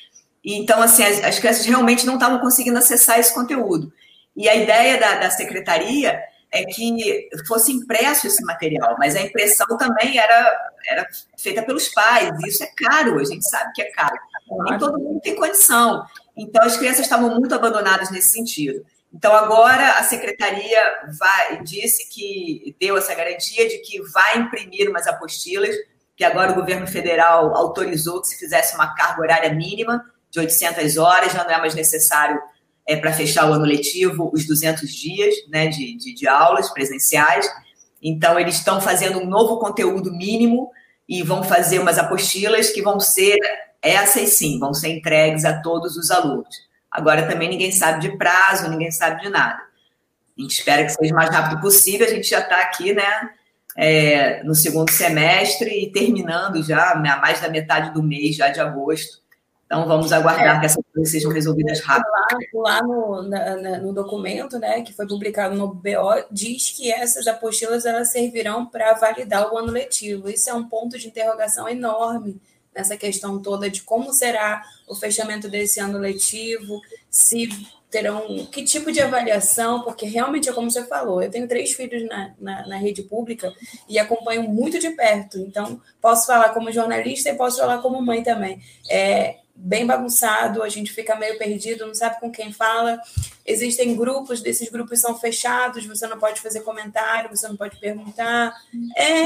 E, 0.43 0.55
então, 0.55 0.81
assim, 0.81 1.03
as, 1.03 1.23
as, 1.23 1.37
crianças 1.37 1.65
realmente 1.65 2.05
não 2.05 2.15
estavam 2.15 2.39
conseguindo 2.39 2.77
acessar 2.77 3.19
esse 3.19 3.33
conteúdo. 3.33 3.91
E 4.35 4.47
a 4.47 4.55
ideia 4.55 4.97
da, 4.97 5.15
da 5.19 5.29
secretaria 5.29 6.19
é 6.49 6.63
que 6.63 7.29
fosse 7.47 7.71
impresso 7.71 8.27
esse 8.27 8.43
material, 8.43 8.95
mas 8.97 9.15
a 9.15 9.21
impressão 9.21 9.65
também 9.77 10.17
era, 10.17 10.71
era 10.87 11.07
feita 11.37 11.63
pelos 11.63 11.89
pais, 11.89 12.31
e 12.43 12.47
isso 12.47 12.63
é 12.63 12.67
caro, 12.77 13.19
a 13.19 13.23
gente 13.23 13.47
sabe 13.49 13.71
que 13.73 13.81
é 13.81 13.91
caro. 13.91 14.15
Nem 14.69 14.77
todo 14.77 14.99
mundo 14.99 15.19
tem 15.19 15.35
condição. 15.35 16.05
Então, 16.37 16.63
as 16.63 16.77
crianças 16.77 17.01
estavam 17.01 17.35
muito 17.35 17.53
abandonadas 17.55 18.11
nesse 18.11 18.31
sentido. 18.31 18.85
Então, 19.11 19.33
agora 19.33 19.93
a 19.93 20.03
secretaria 20.03 20.79
vai, 21.17 21.63
disse 21.63 22.07
que 22.09 22.75
deu 22.79 22.97
essa 22.97 23.13
garantia 23.15 23.67
de 23.67 23.79
que 23.79 24.01
vai 24.11 24.37
imprimir 24.37 24.89
umas 24.89 25.07
apostilas 25.07 25.75
que 26.15 26.23
agora 26.23 26.51
o 26.51 26.55
governo 26.55 26.87
federal 26.87 27.55
autorizou 27.55 28.21
que 28.21 28.27
se 28.27 28.37
fizesse 28.37 28.75
uma 28.75 28.93
carga 28.93 29.21
horária 29.21 29.53
mínima 29.53 30.03
de 30.29 30.39
800 30.39 30.97
horas, 30.97 31.31
já 31.31 31.43
não 31.43 31.51
é 31.51 31.59
mais 31.59 31.75
necessário 31.75 32.39
é, 32.87 32.95
para 32.95 33.13
fechar 33.13 33.49
o 33.49 33.53
ano 33.53 33.65
letivo 33.65 34.31
os 34.33 34.45
200 34.45 34.89
dias 34.89 35.33
né, 35.49 35.67
de, 35.67 35.97
de, 35.97 36.13
de 36.13 36.27
aulas 36.27 36.69
presenciais. 36.71 37.47
Então, 38.01 38.39
eles 38.39 38.55
estão 38.55 38.81
fazendo 38.81 39.19
um 39.19 39.25
novo 39.25 39.59
conteúdo 39.59 40.11
mínimo 40.11 40.71
e 41.07 41.21
vão 41.23 41.43
fazer 41.43 41.79
umas 41.79 41.97
apostilas 41.97 42.69
que 42.69 42.81
vão 42.81 42.99
ser, 42.99 43.37
essas 43.81 44.29
sim, 44.29 44.59
vão 44.59 44.73
ser 44.73 44.89
entregues 44.89 45.45
a 45.45 45.61
todos 45.61 45.95
os 45.97 46.11
alunos. 46.11 46.55
Agora 46.91 47.27
também 47.27 47.49
ninguém 47.49 47.71
sabe 47.71 48.01
de 48.01 48.17
prazo, 48.17 48.69
ninguém 48.69 48.91
sabe 48.91 49.21
de 49.21 49.29
nada. 49.29 49.59
A 50.37 50.41
gente 50.41 50.51
espera 50.51 50.83
que 50.83 50.89
seja 50.89 51.13
o 51.13 51.15
mais 51.15 51.29
rápido 51.29 51.61
possível, 51.61 52.05
a 52.05 52.09
gente 52.09 52.27
já 52.27 52.39
está 52.39 52.59
aqui, 52.61 52.93
né? 52.93 53.29
É, 53.75 54.43
no 54.43 54.53
segundo 54.53 54.91
semestre 54.91 55.83
e 55.83 55.91
terminando 55.91 56.63
já 56.63 56.95
né, 56.95 57.15
mais 57.17 57.41
da 57.41 57.49
metade 57.49 57.93
do 57.93 58.03
mês, 58.03 58.35
já 58.35 58.49
de 58.49 58.59
agosto. 58.59 59.21
Então, 59.65 59.87
vamos 59.87 60.11
aguardar 60.13 60.57
é, 60.57 60.59
que 60.59 60.65
essas 60.67 60.83
coisas 60.93 61.11
sejam 61.11 61.31
resolvidas 61.31 61.79
rápido. 61.79 62.05
Lá, 62.53 62.73
lá 62.73 62.83
no, 62.83 63.23
na, 63.23 63.79
no, 63.79 63.91
documento 63.91 64.59
né, 64.59 64.81
que 64.81 64.93
foi 64.93 65.07
publicado 65.07 65.55
no 65.55 65.73
BO, 65.73 66.25
diz 66.29 66.69
que 66.71 66.91
essas 66.91 67.25
apostilas 67.25 67.85
elas 67.85 68.11
servirão 68.11 68.67
para 68.67 68.93
validar 68.93 69.51
o 69.51 69.57
ano 69.57 69.71
letivo. 69.71 70.29
Isso 70.29 70.49
é 70.49 70.53
um 70.53 70.67
ponto 70.67 70.99
de 70.99 71.07
interrogação 71.07 71.67
enorme 71.67 72.39
nessa 72.75 72.97
questão 72.97 73.39
toda 73.39 73.69
de 73.69 73.81
como 73.81 74.13
será 74.13 74.63
o 74.87 74.95
fechamento 74.95 75.49
desse 75.49 75.79
ano 75.79 75.97
letivo, 75.97 76.81
se 77.09 77.49
terão 77.93 78.47
que 78.47 78.63
tipo 78.63 78.91
de 78.91 78.99
avaliação, 78.99 79.83
porque 79.83 80.07
realmente 80.07 80.49
é 80.49 80.51
como 80.51 80.69
você 80.69 80.83
falou, 80.83 81.21
eu 81.21 81.29
tenho 81.29 81.47
três 81.47 81.73
filhos 81.73 82.03
na, 82.09 82.33
na, 82.39 82.67
na, 82.67 82.77
rede 82.77 83.03
pública 83.03 83.53
e 83.87 83.99
acompanho 83.99 84.41
muito 84.49 84.79
de 84.79 84.89
perto, 84.89 85.37
então 85.37 85.79
posso 86.01 86.25
falar 86.25 86.49
como 86.49 86.71
jornalista 86.71 87.29
e 87.29 87.35
posso 87.35 87.59
falar 87.59 87.77
como 87.83 88.01
mãe 88.01 88.23
também. 88.23 88.59
É 88.89 89.37
bem 89.55 89.85
bagunçado, 89.85 90.63
a 90.63 90.69
gente 90.69 90.91
fica 90.91 91.15
meio 91.15 91.37
perdido, 91.37 91.85
não 91.85 91.93
sabe 91.93 92.19
com 92.19 92.31
quem 92.31 92.51
fala. 92.51 92.99
Existem 93.45 93.95
grupos, 93.95 94.41
desses 94.41 94.69
grupos 94.69 94.99
são 94.99 95.15
fechados, 95.19 95.85
você 95.85 96.07
não 96.07 96.17
pode 96.17 96.41
fazer 96.41 96.61
comentário, 96.61 97.29
você 97.29 97.47
não 97.47 97.55
pode 97.55 97.79
perguntar. 97.79 98.51
É, 98.97 99.21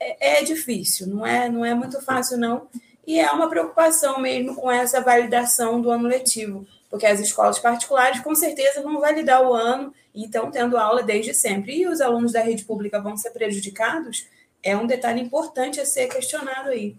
é, 0.00 0.38
é 0.40 0.42
difícil, 0.42 1.06
não 1.06 1.24
é, 1.24 1.48
não 1.48 1.64
é 1.64 1.72
muito 1.72 2.02
fácil, 2.02 2.36
não. 2.36 2.66
E 3.06 3.20
é 3.20 3.30
uma 3.30 3.48
preocupação 3.48 4.20
mesmo 4.20 4.56
com 4.56 4.68
essa 4.68 5.00
validação 5.00 5.80
do 5.80 5.92
ano 5.92 6.08
letivo 6.08 6.66
porque 6.90 7.06
as 7.06 7.20
escolas 7.20 7.58
particulares 7.58 8.20
com 8.20 8.34
certeza 8.34 8.82
vão 8.82 9.00
validar 9.00 9.42
o 9.42 9.52
ano 9.52 9.92
e 10.14 10.24
estão 10.24 10.50
tendo 10.50 10.76
aula 10.76 11.02
desde 11.02 11.34
sempre. 11.34 11.76
E 11.76 11.86
os 11.86 12.00
alunos 12.00 12.32
da 12.32 12.40
rede 12.40 12.64
pública 12.64 13.00
vão 13.00 13.16
ser 13.16 13.30
prejudicados? 13.30 14.26
É 14.62 14.76
um 14.76 14.86
detalhe 14.86 15.20
importante 15.20 15.80
a 15.80 15.86
ser 15.86 16.08
questionado 16.08 16.70
aí. 16.70 16.96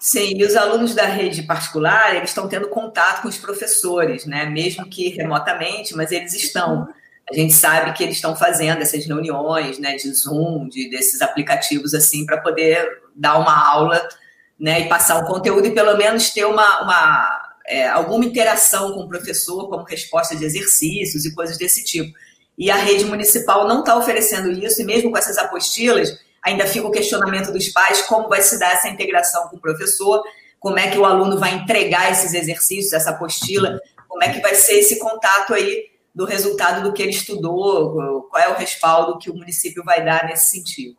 Sim, 0.00 0.34
e 0.36 0.44
os 0.44 0.54
alunos 0.56 0.94
da 0.94 1.06
rede 1.06 1.42
particular, 1.42 2.14
eles 2.14 2.30
estão 2.30 2.48
tendo 2.48 2.68
contato 2.68 3.22
com 3.22 3.28
os 3.28 3.38
professores, 3.38 4.26
né? 4.26 4.46
Mesmo 4.46 4.88
que 4.88 5.08
remotamente, 5.08 5.94
mas 5.96 6.12
eles 6.12 6.34
estão. 6.34 6.88
A 7.30 7.34
gente 7.34 7.52
sabe 7.52 7.92
que 7.92 8.02
eles 8.02 8.16
estão 8.16 8.34
fazendo 8.34 8.80
essas 8.80 9.04
reuniões, 9.04 9.78
né, 9.78 9.96
de 9.96 10.10
Zoom, 10.14 10.66
de, 10.66 10.88
desses 10.88 11.20
aplicativos 11.20 11.92
assim, 11.92 12.24
para 12.24 12.38
poder 12.38 13.02
dar 13.14 13.38
uma 13.38 13.68
aula, 13.68 14.08
né, 14.58 14.80
e 14.80 14.88
passar 14.88 15.22
um 15.22 15.26
conteúdo 15.26 15.66
e 15.66 15.74
pelo 15.74 15.94
menos 15.98 16.30
ter 16.30 16.46
uma, 16.46 16.82
uma 16.82 17.37
é, 17.68 17.86
alguma 17.86 18.24
interação 18.24 18.94
com 18.94 19.00
o 19.00 19.08
professor, 19.08 19.68
como 19.68 19.84
resposta 19.84 20.34
de 20.34 20.44
exercícios 20.44 21.24
e 21.24 21.34
coisas 21.34 21.58
desse 21.58 21.84
tipo. 21.84 22.16
E 22.56 22.70
a 22.70 22.76
rede 22.76 23.04
municipal 23.04 23.68
não 23.68 23.80
está 23.80 23.96
oferecendo 23.96 24.50
isso, 24.50 24.80
e 24.80 24.84
mesmo 24.84 25.10
com 25.10 25.18
essas 25.18 25.36
apostilas, 25.36 26.18
ainda 26.42 26.66
fica 26.66 26.86
o 26.86 26.90
questionamento 26.90 27.52
dos 27.52 27.68
pais 27.68 28.02
como 28.02 28.28
vai 28.28 28.40
se 28.40 28.58
dar 28.58 28.72
essa 28.72 28.88
integração 28.88 29.48
com 29.48 29.56
o 29.56 29.60
professor, 29.60 30.22
como 30.58 30.78
é 30.78 30.90
que 30.90 30.98
o 30.98 31.04
aluno 31.04 31.38
vai 31.38 31.54
entregar 31.54 32.10
esses 32.10 32.34
exercícios, 32.34 32.92
essa 32.92 33.10
apostila, 33.10 33.78
como 34.08 34.24
é 34.24 34.32
que 34.32 34.40
vai 34.40 34.54
ser 34.54 34.78
esse 34.78 34.98
contato 34.98 35.54
aí 35.54 35.84
do 36.14 36.24
resultado 36.24 36.82
do 36.82 36.92
que 36.92 37.02
ele 37.02 37.12
estudou, 37.12 38.22
qual 38.28 38.42
é 38.42 38.48
o 38.48 38.56
respaldo 38.56 39.18
que 39.18 39.30
o 39.30 39.34
município 39.34 39.84
vai 39.84 40.04
dar 40.04 40.24
nesse 40.24 40.48
sentido. 40.48 40.96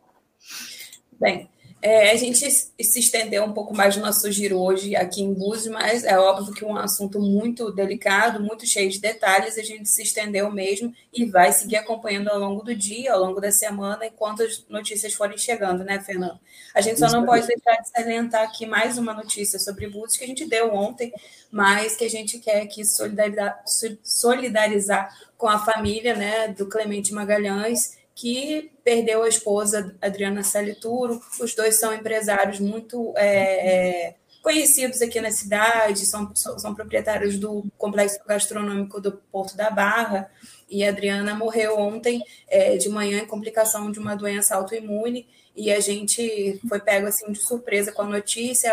Bem, 1.20 1.50
é, 1.82 2.10
a 2.10 2.16
gente 2.16 2.50
se 2.50 2.98
estendeu 2.98 3.42
um 3.42 3.54
pouco 3.54 3.74
mais 3.74 3.96
no 3.96 4.02
nosso 4.02 4.30
giro 4.30 4.58
hoje 4.58 4.94
aqui 4.94 5.22
em 5.22 5.32
Búzios, 5.32 5.72
mas 5.72 6.04
é 6.04 6.18
óbvio 6.18 6.52
que 6.52 6.62
é 6.62 6.66
um 6.66 6.76
assunto 6.76 7.18
muito 7.18 7.72
delicado, 7.72 8.42
muito 8.42 8.66
cheio 8.66 8.90
de 8.90 9.00
detalhes, 9.00 9.56
a 9.56 9.62
gente 9.62 9.88
se 9.88 10.02
estendeu 10.02 10.50
mesmo 10.50 10.92
e 11.10 11.24
vai 11.24 11.52
seguir 11.52 11.76
acompanhando 11.76 12.28
ao 12.28 12.38
longo 12.38 12.62
do 12.62 12.74
dia, 12.74 13.14
ao 13.14 13.20
longo 13.20 13.40
da 13.40 13.50
semana, 13.50 14.04
enquanto 14.04 14.42
as 14.42 14.62
notícias 14.68 15.14
forem 15.14 15.38
chegando, 15.38 15.82
né, 15.82 15.98
Fernando? 16.00 16.38
A 16.74 16.82
gente 16.82 16.98
só 16.98 17.08
não 17.08 17.24
pode 17.24 17.46
deixar 17.46 17.80
de 17.80 17.88
salientar 17.88 18.42
aqui 18.42 18.66
mais 18.66 18.98
uma 18.98 19.14
notícia 19.14 19.58
sobre 19.58 19.88
Búzios 19.88 20.18
que 20.18 20.24
a 20.24 20.28
gente 20.28 20.44
deu 20.44 20.74
ontem, 20.74 21.10
mas 21.50 21.96
que 21.96 22.04
a 22.04 22.10
gente 22.10 22.38
quer 22.38 22.60
aqui 22.60 22.84
solidarizar, 22.84 23.62
solidarizar 24.02 25.16
com 25.38 25.48
a 25.48 25.58
família 25.58 26.14
né, 26.14 26.48
do 26.48 26.66
Clemente 26.66 27.14
Magalhães, 27.14 27.98
que 28.20 28.70
perdeu 28.84 29.22
a 29.22 29.28
esposa 29.28 29.96
Adriana 29.98 30.42
Salituro. 30.42 31.22
Os 31.40 31.54
dois 31.54 31.80
são 31.80 31.94
empresários 31.94 32.60
muito 32.60 33.14
é, 33.16 34.08
é, 34.08 34.16
conhecidos 34.42 35.00
aqui 35.00 35.22
na 35.22 35.30
cidade, 35.30 36.04
são, 36.04 36.30
são 36.36 36.74
proprietários 36.74 37.38
do 37.38 37.64
complexo 37.78 38.20
gastronômico 38.28 39.00
do 39.00 39.12
Porto 39.32 39.56
da 39.56 39.70
Barra. 39.70 40.30
E 40.68 40.84
a 40.84 40.90
Adriana 40.90 41.34
morreu 41.34 41.78
ontem 41.78 42.22
é, 42.46 42.76
de 42.76 42.90
manhã 42.90 43.20
em 43.20 43.26
complicação 43.26 43.90
de 43.90 43.98
uma 43.98 44.14
doença 44.14 44.54
autoimune. 44.54 45.26
E 45.56 45.72
a 45.72 45.80
gente 45.80 46.60
foi 46.68 46.78
pego 46.78 47.06
assim 47.06 47.32
de 47.32 47.38
surpresa 47.38 47.90
com 47.90 48.02
a 48.02 48.06
notícia. 48.06 48.70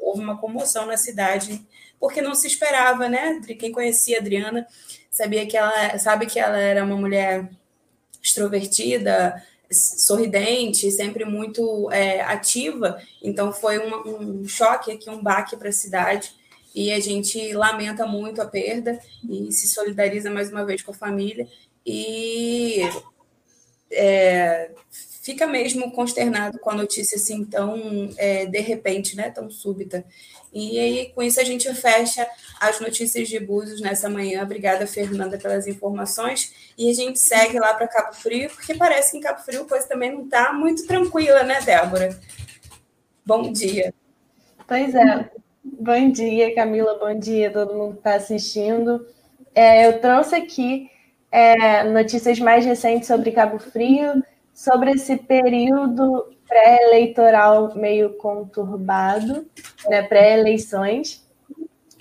Houve 0.00 0.22
uma 0.22 0.38
comoção 0.38 0.86
na 0.86 0.96
cidade, 0.96 1.64
porque 2.00 2.20
não 2.20 2.34
se 2.34 2.48
esperava, 2.48 3.08
né? 3.08 3.40
Quem 3.60 3.70
conhecia 3.70 4.18
a 4.18 4.20
Adriana 4.20 4.66
sabia 5.08 5.46
que 5.46 5.56
ela 5.56 5.96
sabe 6.00 6.26
que 6.26 6.40
ela 6.40 6.58
era 6.58 6.84
uma 6.84 6.96
mulher 6.96 7.48
extrovertida, 8.22 9.42
sorridente, 9.70 10.90
sempre 10.90 11.24
muito 11.24 11.90
é, 11.90 12.20
ativa. 12.20 13.00
Então 13.22 13.52
foi 13.52 13.78
um 13.78 14.46
choque 14.46 14.92
aqui, 14.92 15.10
um 15.10 15.22
baque 15.22 15.56
para 15.56 15.68
a 15.68 15.72
cidade. 15.72 16.34
E 16.74 16.90
a 16.90 17.00
gente 17.00 17.52
lamenta 17.52 18.06
muito 18.06 18.40
a 18.40 18.46
perda 18.46 18.98
e 19.28 19.52
se 19.52 19.68
solidariza 19.68 20.30
mais 20.30 20.50
uma 20.50 20.64
vez 20.64 20.82
com 20.82 20.90
a 20.90 20.94
família. 20.94 21.46
E 21.84 22.80
é, 23.90 24.70
fica 25.22 25.46
mesmo 25.46 25.92
consternado 25.92 26.58
com 26.58 26.70
a 26.70 26.74
notícia 26.74 27.16
assim 27.16 27.44
tão 27.44 28.10
é, 28.16 28.46
de 28.46 28.60
repente, 28.60 29.16
né, 29.16 29.30
tão 29.30 29.50
súbita. 29.50 30.04
E 30.52 30.78
aí, 30.78 31.12
com 31.14 31.22
isso, 31.22 31.40
a 31.40 31.44
gente 31.44 31.72
fecha 31.74 32.28
as 32.60 32.78
notícias 32.78 33.28
de 33.28 33.40
Búzios 33.40 33.80
nessa 33.80 34.10
manhã. 34.10 34.42
Obrigada, 34.42 34.86
Fernanda, 34.86 35.38
pelas 35.38 35.66
informações. 35.66 36.52
E 36.76 36.90
a 36.90 36.94
gente 36.94 37.18
segue 37.18 37.58
lá 37.58 37.72
para 37.72 37.88
Cabo 37.88 38.12
Frio, 38.12 38.50
porque 38.50 38.74
parece 38.74 39.12
que 39.12 39.18
em 39.18 39.20
Cabo 39.20 39.40
Frio 39.40 39.62
a 39.62 39.68
coisa 39.68 39.88
também 39.88 40.12
não 40.12 40.24
está 40.24 40.52
muito 40.52 40.86
tranquila, 40.86 41.42
né, 41.42 41.60
Débora? 41.62 42.18
Bom 43.24 43.50
dia. 43.50 43.94
Pois 44.66 44.94
é. 44.94 45.30
Bom 45.64 46.10
dia, 46.10 46.54
Camila. 46.54 46.98
Bom 46.98 47.18
dia, 47.18 47.50
todo 47.50 47.74
mundo 47.74 47.92
que 47.92 47.98
está 47.98 48.14
assistindo. 48.14 49.06
É, 49.54 49.86
eu 49.86 50.00
trouxe 50.00 50.34
aqui 50.34 50.90
é, 51.30 51.84
notícias 51.84 52.38
mais 52.38 52.64
recentes 52.64 53.08
sobre 53.08 53.32
Cabo 53.32 53.58
Frio, 53.58 54.22
sobre 54.52 54.90
esse 54.90 55.16
período 55.16 56.26
pré-eleitoral 56.52 57.74
meio 57.74 58.10
conturbado, 58.10 59.46
né, 59.88 60.02
pré-eleições. 60.02 61.26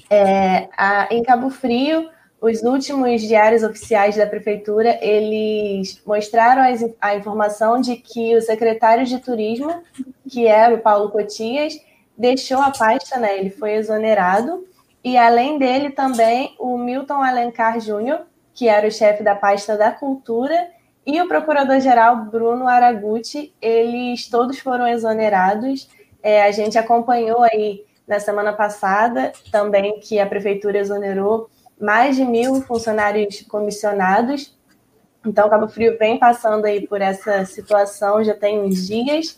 É, 0.10 0.68
em 1.10 1.24
Cabo 1.24 1.50
Frio, 1.50 2.10
os 2.42 2.62
últimos 2.62 3.22
diários 3.22 3.64
oficiais 3.64 4.18
da 4.18 4.28
prefeitura, 4.28 5.00
eles 5.02 6.02
mostraram 6.06 6.64
a, 6.64 7.10
a 7.10 7.16
informação 7.16 7.80
de 7.80 7.96
que 7.96 8.36
o 8.36 8.42
secretário 8.42 9.06
de 9.06 9.20
turismo, 9.20 9.82
que 10.30 10.48
era 10.48 10.76
o 10.76 10.80
Paulo 10.82 11.10
Cotias, 11.12 11.80
deixou 12.18 12.60
a 12.60 12.72
pasta, 12.72 13.18
né, 13.18 13.38
ele 13.38 13.50
foi 13.50 13.76
exonerado, 13.76 14.68
e 15.02 15.18
além 15.18 15.58
dele 15.58 15.92
também 15.92 16.54
o 16.60 16.78
Milton 16.78 17.24
Alencar 17.24 17.80
Júnior, 17.80 18.24
que 18.54 18.68
era 18.68 18.86
o 18.86 18.92
chefe 18.92 19.24
da 19.24 19.34
pasta 19.34 19.78
da 19.78 19.92
cultura, 19.92 20.68
e 21.12 21.22
o 21.22 21.28
procurador-geral 21.28 22.26
Bruno 22.26 22.70
Araguchi, 22.70 23.54
eles 23.62 24.30
todos 24.30 24.60
foram 24.60 24.88
exonerados. 24.88 25.90
É, 26.24 26.44
a 26.44 26.52
gente 26.52 26.78
acompanhou 26.78 27.44
aí 27.44 27.84
na 28.08 28.18
semana 28.20 28.54
passada 28.54 29.34
também 29.52 30.00
que 30.00 30.20
a 30.20 30.26
prefeitura 30.26 30.78
exonerou 30.78 31.50
mais 31.80 32.16
de 32.16 32.24
mil 32.24 32.62
funcionários 32.62 33.42
comissionados. 33.42 34.58
Então, 35.26 35.50
Cabo 35.50 35.68
Frio 35.68 35.98
vem 35.98 36.18
passando 36.18 36.64
aí 36.64 36.88
por 36.88 37.02
essa 37.02 37.44
situação 37.46 38.24
já 38.24 38.34
tem 38.34 38.62
uns 38.62 38.88
dias. 38.88 39.38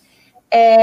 É, 0.52 0.78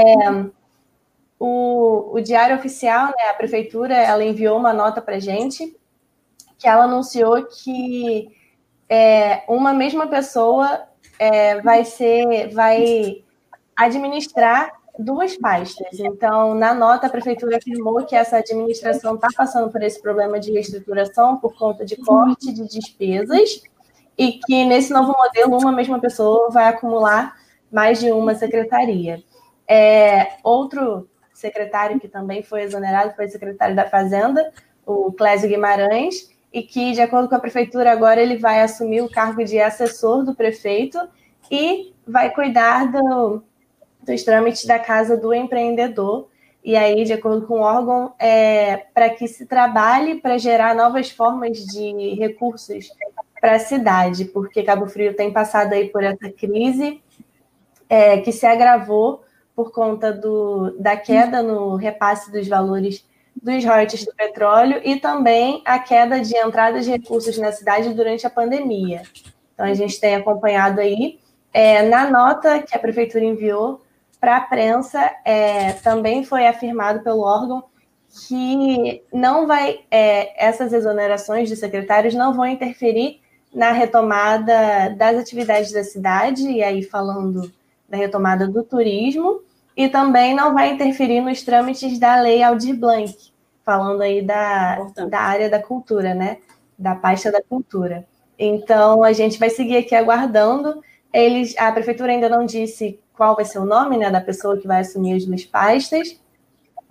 o, 1.39 2.11
o, 2.13 2.19
Diário 2.19 2.57
Oficial, 2.57 3.07
né, 3.07 3.29
a 3.29 3.33
prefeitura, 3.33 3.95
ela 3.95 4.25
enviou 4.25 4.57
uma 4.59 4.73
nota 4.73 5.01
para 5.01 5.19
gente 5.19 5.73
que 6.59 6.67
ela 6.67 6.83
anunciou 6.83 7.45
que 7.45 8.29
é, 8.91 9.45
uma 9.47 9.73
mesma 9.73 10.05
pessoa 10.05 10.83
é, 11.17 11.61
vai 11.61 11.85
ser, 11.85 12.49
vai 12.53 13.23
administrar 13.73 14.69
duas 14.99 15.37
pastas. 15.37 15.97
Então, 15.97 16.53
na 16.53 16.73
nota, 16.73 17.07
a 17.07 17.09
prefeitura 17.09 17.55
afirmou 17.55 18.03
que 18.05 18.17
essa 18.17 18.39
administração 18.39 19.15
está 19.15 19.29
passando 19.33 19.71
por 19.71 19.81
esse 19.81 20.01
problema 20.01 20.41
de 20.41 20.51
reestruturação 20.51 21.37
por 21.37 21.57
conta 21.57 21.85
de 21.85 21.95
corte 21.95 22.51
de 22.51 22.67
despesas 22.67 23.63
e 24.17 24.33
que 24.33 24.65
nesse 24.65 24.91
novo 24.91 25.15
modelo 25.17 25.57
uma 25.57 25.71
mesma 25.71 25.97
pessoa 25.97 26.49
vai 26.49 26.65
acumular 26.65 27.33
mais 27.71 27.97
de 27.97 28.11
uma 28.11 28.35
secretaria. 28.35 29.23
É, 29.65 30.33
outro 30.43 31.07
secretário 31.33 31.97
que 31.97 32.09
também 32.09 32.43
foi 32.43 32.63
exonerado 32.63 33.15
foi 33.15 33.27
o 33.27 33.31
secretário 33.31 33.73
da 33.73 33.89
Fazenda, 33.89 34.51
o 34.85 35.13
Clésio 35.13 35.47
Guimarães, 35.47 36.29
e 36.53 36.61
que, 36.61 36.91
de 36.91 37.01
acordo 37.01 37.29
com 37.29 37.35
a 37.35 37.39
prefeitura, 37.39 37.91
agora 37.91 38.21
ele 38.21 38.37
vai 38.37 38.61
assumir 38.61 39.01
o 39.01 39.09
cargo 39.09 39.43
de 39.43 39.59
assessor 39.59 40.23
do 40.23 40.35
prefeito 40.35 40.99
e 41.49 41.93
vai 42.05 42.29
cuidar 42.29 42.91
do, 42.91 43.41
dos 44.03 44.23
trâmites 44.23 44.65
da 44.65 44.77
casa 44.77 45.15
do 45.15 45.33
empreendedor. 45.33 46.27
E 46.63 46.75
aí, 46.75 47.03
de 47.05 47.13
acordo 47.13 47.47
com 47.47 47.55
o 47.55 47.63
órgão, 47.63 48.13
é, 48.19 48.85
para 48.93 49.09
que 49.09 49.27
se 49.27 49.45
trabalhe 49.45 50.15
para 50.15 50.37
gerar 50.37 50.75
novas 50.75 51.09
formas 51.09 51.57
de 51.57 52.13
recursos 52.15 52.91
para 53.39 53.55
a 53.55 53.59
cidade, 53.59 54.25
porque 54.25 54.61
Cabo 54.61 54.87
Frio 54.87 55.15
tem 55.15 55.33
passado 55.33 55.73
aí 55.73 55.89
por 55.89 56.03
essa 56.03 56.29
crise 56.31 57.01
é, 57.89 58.17
que 58.17 58.31
se 58.31 58.45
agravou 58.45 59.23
por 59.55 59.71
conta 59.71 60.13
do, 60.13 60.77
da 60.79 60.95
queda 60.95 61.41
no 61.41 61.75
repasse 61.75 62.31
dos 62.31 62.47
valores 62.47 63.03
dos 63.35 63.63
royalties 63.63 64.05
do 64.05 64.13
petróleo 64.13 64.81
e 64.83 64.97
também 64.97 65.61
a 65.65 65.79
queda 65.79 66.19
de 66.19 66.35
entrada 66.35 66.79
de 66.79 66.89
recursos 66.89 67.37
na 67.37 67.51
cidade 67.51 67.93
durante 67.93 68.25
a 68.25 68.29
pandemia. 68.29 69.03
Então, 69.53 69.65
a 69.65 69.73
gente 69.73 69.99
tem 69.99 70.15
acompanhado 70.15 70.79
aí. 70.79 71.19
É, 71.53 71.83
na 71.83 72.09
nota 72.09 72.61
que 72.61 72.75
a 72.75 72.79
prefeitura 72.79 73.25
enviou 73.25 73.81
para 74.19 74.37
a 74.37 74.41
prensa, 74.41 75.11
é, 75.25 75.73
também 75.73 76.23
foi 76.23 76.47
afirmado 76.47 77.01
pelo 77.03 77.21
órgão 77.21 77.63
que 78.27 79.03
não 79.11 79.47
vai, 79.47 79.79
é, 79.89 80.45
essas 80.45 80.73
exonerações 80.73 81.47
de 81.47 81.55
secretários 81.55 82.13
não 82.13 82.33
vão 82.33 82.45
interferir 82.45 83.21
na 83.53 83.71
retomada 83.71 84.93
das 84.97 85.17
atividades 85.17 85.71
da 85.71 85.83
cidade, 85.83 86.43
e 86.49 86.63
aí 86.63 86.83
falando 86.83 87.51
da 87.87 87.97
retomada 87.97 88.47
do 88.47 88.63
turismo, 88.63 89.41
e 89.75 89.87
também 89.87 90.33
não 90.33 90.53
vai 90.53 90.73
interferir 90.73 91.21
nos 91.21 91.43
trâmites 91.43 91.97
da 91.97 92.19
Lei 92.19 92.43
Aldir 92.43 92.75
Blanc, 92.75 93.15
falando 93.63 94.01
aí 94.01 94.21
da, 94.21 94.79
da 95.09 95.19
área 95.19 95.49
da 95.49 95.61
cultura, 95.61 96.13
né? 96.13 96.37
Da 96.77 96.95
pasta 96.95 97.31
da 97.31 97.41
cultura. 97.41 98.05
Então, 98.37 99.03
a 99.03 99.13
gente 99.13 99.37
vai 99.37 99.49
seguir 99.49 99.77
aqui 99.77 99.95
aguardando. 99.95 100.81
Eles, 101.13 101.55
a 101.57 101.71
prefeitura 101.71 102.11
ainda 102.11 102.27
não 102.27 102.45
disse 102.45 102.99
qual 103.13 103.35
vai 103.35 103.45
ser 103.45 103.59
o 103.59 103.65
nome 103.65 103.97
né, 103.97 104.09
da 104.09 104.19
pessoa 104.19 104.57
que 104.57 104.67
vai 104.67 104.81
assumir 104.81 105.15
as 105.15 105.25
duas 105.25 105.45
pastas, 105.45 106.19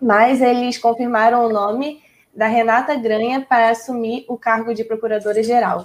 mas 0.01 0.41
eles 0.41 0.79
confirmaram 0.79 1.45
o 1.45 1.53
nome 1.53 2.01
da 2.35 2.47
Renata 2.47 2.95
Granha 2.95 3.45
para 3.47 3.71
assumir 3.71 4.25
o 4.29 4.37
cargo 4.37 4.73
de 4.73 4.85
procuradora-geral. 4.85 5.85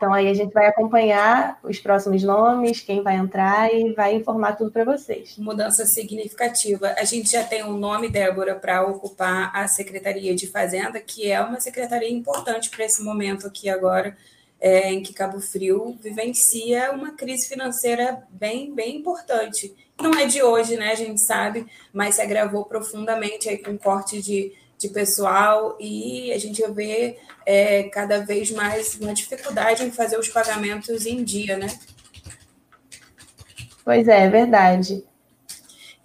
Então 0.00 0.14
aí 0.14 0.28
a 0.28 0.34
gente 0.34 0.54
vai 0.54 0.66
acompanhar 0.66 1.60
os 1.62 1.78
próximos 1.78 2.22
nomes, 2.22 2.80
quem 2.80 3.02
vai 3.02 3.16
entrar 3.16 3.70
e 3.70 3.92
vai 3.92 4.14
informar 4.14 4.54
tudo 4.54 4.70
para 4.70 4.82
vocês. 4.82 5.36
Mudança 5.36 5.84
significativa. 5.84 6.94
A 6.96 7.04
gente 7.04 7.30
já 7.30 7.44
tem 7.44 7.62
um 7.62 7.76
nome, 7.76 8.08
Débora, 8.08 8.54
para 8.54 8.82
ocupar 8.82 9.54
a 9.54 9.68
Secretaria 9.68 10.34
de 10.34 10.46
Fazenda, 10.46 10.98
que 11.00 11.30
é 11.30 11.38
uma 11.38 11.60
secretaria 11.60 12.10
importante 12.10 12.70
para 12.70 12.86
esse 12.86 13.02
momento 13.02 13.46
aqui 13.46 13.68
agora, 13.68 14.16
é, 14.58 14.90
em 14.90 15.02
que 15.02 15.12
Cabo 15.12 15.38
Frio 15.38 15.94
vivencia 16.00 16.92
uma 16.92 17.10
crise 17.10 17.46
financeira 17.46 18.22
bem, 18.30 18.74
bem 18.74 18.96
importante. 18.96 19.76
Não 20.00 20.14
é 20.14 20.24
de 20.24 20.42
hoje, 20.42 20.78
né? 20.78 20.92
A 20.92 20.94
gente 20.94 21.20
sabe, 21.20 21.66
mas 21.92 22.14
se 22.14 22.22
agravou 22.22 22.64
profundamente 22.64 23.50
aí 23.50 23.58
com 23.58 23.76
corte 23.76 24.22
de 24.22 24.54
de 24.80 24.88
pessoal 24.88 25.76
e 25.78 26.32
a 26.32 26.38
gente 26.38 26.62
vê 26.72 27.18
é, 27.44 27.84
cada 27.84 28.24
vez 28.24 28.50
mais 28.50 28.94
uma 28.98 29.12
dificuldade 29.12 29.84
em 29.84 29.90
fazer 29.90 30.18
os 30.18 30.28
pagamentos 30.28 31.04
em 31.04 31.22
dia, 31.22 31.58
né? 31.58 31.66
Pois 33.84 34.08
é, 34.08 34.24
é 34.24 34.28
verdade. 34.30 35.04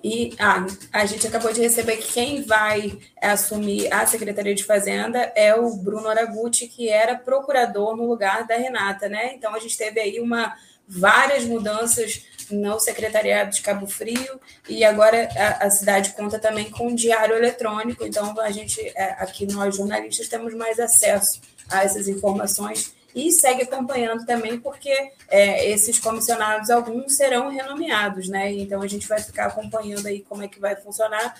E 0.04 0.36
ah, 0.38 0.68
a 0.92 1.06
gente 1.06 1.26
acabou 1.26 1.52
de 1.54 1.62
receber 1.62 1.98
que 1.98 2.14
quem 2.14 2.44
vai 2.44 3.00
assumir 3.22 3.92
a 3.92 4.06
Secretaria 4.06 4.54
de 4.54 4.64
Fazenda 4.64 5.32
é 5.36 5.56
o 5.56 5.78
Bruno 5.78 6.10
Araguchi, 6.10 6.68
que 6.68 6.90
era 6.90 7.16
procurador 7.16 7.96
no 7.96 8.08
lugar 8.08 8.46
da 8.46 8.56
Renata, 8.56 9.08
né? 9.08 9.34
Então 9.34 9.56
a 9.56 9.60
gente 9.60 9.78
teve 9.78 10.00
aí 10.00 10.20
uma 10.20 10.54
várias 10.88 11.46
mudanças 11.46 12.24
no 12.52 12.80
secretariado 12.80 13.52
de 13.52 13.62
Cabo 13.62 13.88
Frio 13.88 14.40
e 14.68 14.84
agora 14.84 15.30
a, 15.36 15.66
a 15.66 15.70
cidade 15.70 16.14
conta 16.14 16.40
também 16.40 16.70
com 16.70 16.88
um 16.88 16.96
diário 16.96 17.36
eletrônico, 17.36 18.06
então 18.06 18.40
a 18.40 18.52
gente 18.52 18.80
é, 18.96 19.16
aqui 19.20 19.46
nós 19.52 19.76
jornalistas 19.76 20.28
temos 20.28 20.54
mais 20.54 20.80
acesso 20.80 21.42
a 21.70 21.84
essas 21.84 22.08
informações 22.08 22.94
e 23.16 23.32
segue 23.32 23.64
acompanhando 23.64 24.26
também 24.26 24.60
porque 24.60 24.94
é, 25.30 25.70
esses 25.72 25.98
comissionados 26.00 26.70
alguns 26.70 27.16
serão 27.16 27.50
renomeados, 27.50 28.28
né? 28.28 28.52
Então 28.52 28.82
a 28.82 28.88
gente 28.88 29.08
vai 29.08 29.22
ficar 29.22 29.46
acompanhando 29.46 30.06
aí 30.06 30.22
como 30.22 30.44
é 30.44 30.50
que 30.50 30.60
vai 30.60 30.76
funcionar, 30.76 31.34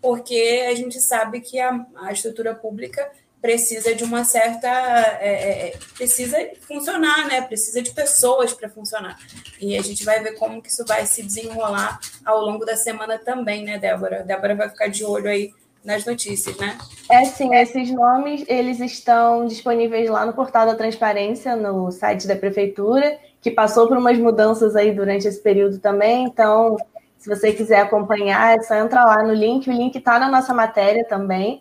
porque 0.00 0.66
a 0.68 0.74
gente 0.74 1.00
sabe 1.00 1.40
que 1.40 1.58
a, 1.58 1.86
a 1.96 2.12
estrutura 2.12 2.54
pública 2.54 3.10
precisa 3.42 3.92
de 3.92 4.04
uma 4.04 4.24
certa. 4.24 4.68
É, 4.68 5.28
é, 5.28 5.68
é, 5.68 5.78
precisa 5.96 6.38
funcionar, 6.60 7.26
né? 7.26 7.42
Precisa 7.42 7.82
de 7.82 7.90
pessoas 7.90 8.54
para 8.54 8.68
funcionar. 8.68 9.18
E 9.60 9.76
a 9.76 9.82
gente 9.82 10.04
vai 10.04 10.22
ver 10.22 10.38
como 10.38 10.62
que 10.62 10.68
isso 10.68 10.84
vai 10.86 11.04
se 11.04 11.24
desenrolar 11.24 11.98
ao 12.24 12.40
longo 12.40 12.64
da 12.64 12.76
semana 12.76 13.18
também, 13.18 13.64
né, 13.64 13.78
Débora? 13.78 14.22
Débora 14.22 14.54
vai 14.54 14.68
ficar 14.70 14.86
de 14.86 15.04
olho 15.04 15.28
aí 15.28 15.52
nas 15.84 16.04
notícias, 16.06 16.56
né? 16.56 16.78
É 17.10 17.24
sim, 17.24 17.52
esses 17.56 17.90
nomes 17.90 18.44
eles 18.46 18.78
estão 18.78 19.46
disponíveis 19.46 20.08
lá 20.08 20.24
no 20.24 20.32
portal 20.32 20.64
da 20.64 20.76
transparência, 20.76 21.56
no 21.56 21.90
site 21.90 22.28
da 22.28 22.36
prefeitura, 22.36 23.18
que 23.40 23.50
passou 23.50 23.88
por 23.88 23.96
umas 23.96 24.16
mudanças 24.16 24.76
aí 24.76 24.92
durante 24.92 25.26
esse 25.26 25.42
período 25.42 25.80
também. 25.80 26.24
Então, 26.24 26.76
se 27.18 27.28
você 27.28 27.52
quiser 27.52 27.80
acompanhar, 27.80 28.56
é 28.56 28.62
só 28.62 28.76
entrar 28.76 29.04
lá 29.04 29.24
no 29.24 29.34
link. 29.34 29.68
O 29.68 29.72
link 29.72 29.96
está 29.96 30.20
na 30.20 30.28
nossa 30.28 30.54
matéria 30.54 31.04
também. 31.04 31.60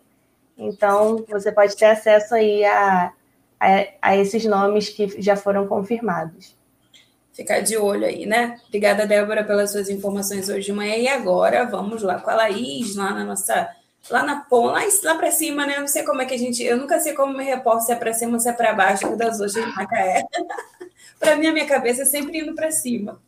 Então, 0.57 1.25
você 1.27 1.51
pode 1.51 1.75
ter 1.75 1.85
acesso 1.85 2.35
aí 2.35 2.63
a, 2.63 3.11
a, 3.59 3.85
a 4.01 4.17
esses 4.17 4.45
nomes 4.45 4.89
que 4.89 5.21
já 5.21 5.35
foram 5.35 5.67
confirmados. 5.67 6.55
Ficar 7.33 7.61
de 7.61 7.77
olho 7.77 8.05
aí, 8.05 8.25
né? 8.25 8.59
Obrigada, 8.67 9.07
Débora, 9.07 9.43
pelas 9.43 9.71
suas 9.71 9.89
informações 9.89 10.49
hoje 10.49 10.65
de 10.65 10.73
manhã. 10.73 10.95
E 10.95 11.07
agora, 11.07 11.65
vamos 11.65 12.03
lá 12.03 12.19
com 12.19 12.29
a 12.29 12.35
Laís, 12.35 12.95
lá 12.95 13.11
na 13.11 13.23
nossa 13.23 13.69
lá 14.09 14.23
na 14.23 14.41
ponta, 14.41 14.73
lá, 14.73 14.81
lá 15.03 15.15
para 15.15 15.31
cima, 15.31 15.65
né? 15.65 15.75
Eu 15.75 15.81
não 15.81 15.87
sei 15.87 16.03
como 16.03 16.21
é 16.21 16.25
que 16.25 16.33
a 16.33 16.37
gente. 16.37 16.63
Eu 16.63 16.77
nunca 16.77 16.99
sei 16.99 17.13
como 17.13 17.37
me 17.37 17.43
reporto 17.43 17.85
se 17.85 17.91
é 17.91 17.95
para 17.95 18.13
cima 18.13 18.33
ou 18.33 18.39
se 18.39 18.49
é 18.49 18.53
para 18.53 18.73
baixo 18.73 19.15
das 19.15 19.39
hoje 19.39 19.59
em 19.59 19.75
Macaé. 19.75 20.23
para 21.19 21.35
mim, 21.35 21.47
a 21.47 21.53
minha 21.53 21.65
cabeça 21.65 22.01
é 22.01 22.05
sempre 22.05 22.39
indo 22.39 22.55
para 22.55 22.71
cima. 22.71 23.21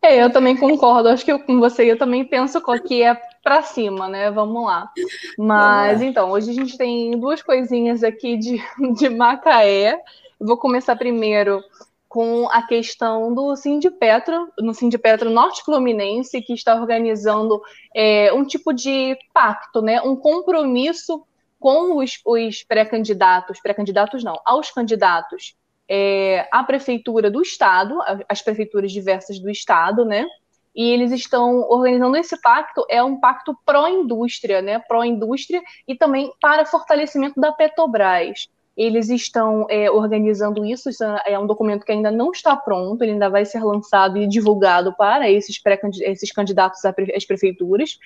É, 0.00 0.22
eu 0.22 0.30
também 0.30 0.56
concordo. 0.56 1.08
Acho 1.08 1.24
que 1.24 1.32
eu, 1.32 1.38
com 1.38 1.58
você 1.58 1.90
eu 1.90 1.98
também 1.98 2.24
penso 2.24 2.60
que 2.86 3.02
é 3.02 3.14
para 3.42 3.62
cima, 3.62 4.08
né? 4.08 4.30
Vamos 4.30 4.64
lá. 4.64 4.90
Mas 5.38 6.02
então, 6.02 6.30
hoje 6.30 6.50
a 6.50 6.54
gente 6.54 6.76
tem 6.76 7.18
duas 7.18 7.42
coisinhas 7.42 8.02
aqui 8.02 8.36
de, 8.36 8.62
de 8.96 9.08
Macaé. 9.08 10.00
Eu 10.38 10.46
vou 10.46 10.56
começar 10.56 10.96
primeiro 10.96 11.62
com 12.08 12.48
a 12.50 12.62
questão 12.62 13.34
do 13.34 13.56
Sindipetro, 13.56 14.48
no 14.60 14.72
Sindipetro 14.72 15.30
Norte 15.30 15.64
Fluminense, 15.64 16.40
que 16.42 16.52
está 16.52 16.74
organizando 16.76 17.60
é, 17.92 18.32
um 18.32 18.44
tipo 18.44 18.72
de 18.72 19.16
pacto, 19.32 19.82
né? 19.82 20.00
um 20.00 20.14
compromisso 20.14 21.24
com 21.58 21.96
os, 21.96 22.20
os 22.24 22.62
pré-candidatos, 22.62 23.58
pré-candidatos 23.60 24.22
não, 24.22 24.38
aos 24.44 24.70
candidatos 24.70 25.56
é, 25.88 26.48
à 26.50 26.62
prefeitura 26.62 27.30
do 27.30 27.42
estado, 27.42 27.98
as 28.28 28.42
prefeituras 28.42 28.92
diversas 28.92 29.38
do 29.38 29.50
estado, 29.50 30.04
né? 30.04 30.26
E 30.74 30.90
eles 30.90 31.12
estão 31.12 31.60
organizando 31.70 32.16
esse 32.16 32.40
pacto, 32.40 32.84
é 32.90 33.02
um 33.02 33.20
pacto 33.20 33.56
pró-indústria, 33.64 34.60
né? 34.60 34.80
Pró-indústria 34.80 35.62
e 35.86 35.94
também 35.94 36.32
para 36.40 36.64
fortalecimento 36.64 37.40
da 37.40 37.52
Petrobras. 37.52 38.48
Eles 38.76 39.08
estão 39.08 39.66
é, 39.70 39.88
organizando 39.88 40.64
isso, 40.64 40.90
isso 40.90 41.04
é 41.24 41.38
um 41.38 41.46
documento 41.46 41.84
que 41.84 41.92
ainda 41.92 42.10
não 42.10 42.32
está 42.32 42.56
pronto, 42.56 43.00
ele 43.02 43.12
ainda 43.12 43.30
vai 43.30 43.44
ser 43.44 43.62
lançado 43.62 44.18
e 44.18 44.26
divulgado 44.26 44.92
para 44.96 45.30
esses, 45.30 45.62
pré 45.62 45.78
esses 46.00 46.32
candidatos 46.32 46.84
às 46.84 47.24
prefeituras. 47.24 47.98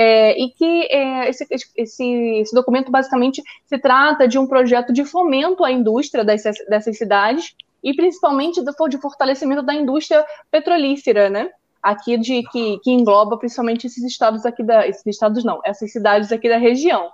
É, 0.00 0.40
e 0.40 0.50
que 0.50 0.86
é, 0.92 1.28
esse, 1.28 1.44
esse, 1.50 1.66
esse, 1.76 2.54
documento 2.54 2.88
basicamente 2.88 3.42
se 3.66 3.76
trata 3.78 4.28
de 4.28 4.38
um 4.38 4.46
projeto 4.46 4.92
de 4.92 5.04
fomento 5.04 5.64
à 5.64 5.72
indústria 5.72 6.24
dessas, 6.24 6.56
dessas 6.68 6.96
cidades 6.96 7.56
e 7.82 7.92
principalmente 7.92 8.62
do, 8.62 8.72
de 8.88 8.96
fortalecimento 8.98 9.60
da 9.60 9.74
indústria 9.74 10.24
petrolífera, 10.52 11.28
né? 11.28 11.50
Aqui 11.82 12.16
de 12.16 12.44
que, 12.44 12.78
que 12.78 12.92
engloba 12.92 13.36
principalmente 13.36 13.88
esses 13.88 14.04
estados 14.04 14.46
aqui 14.46 14.62
da, 14.62 14.86
esses 14.86 15.04
estados 15.04 15.42
não, 15.42 15.60
essas 15.64 15.90
cidades 15.90 16.30
aqui 16.30 16.48
da 16.48 16.58
região. 16.58 17.10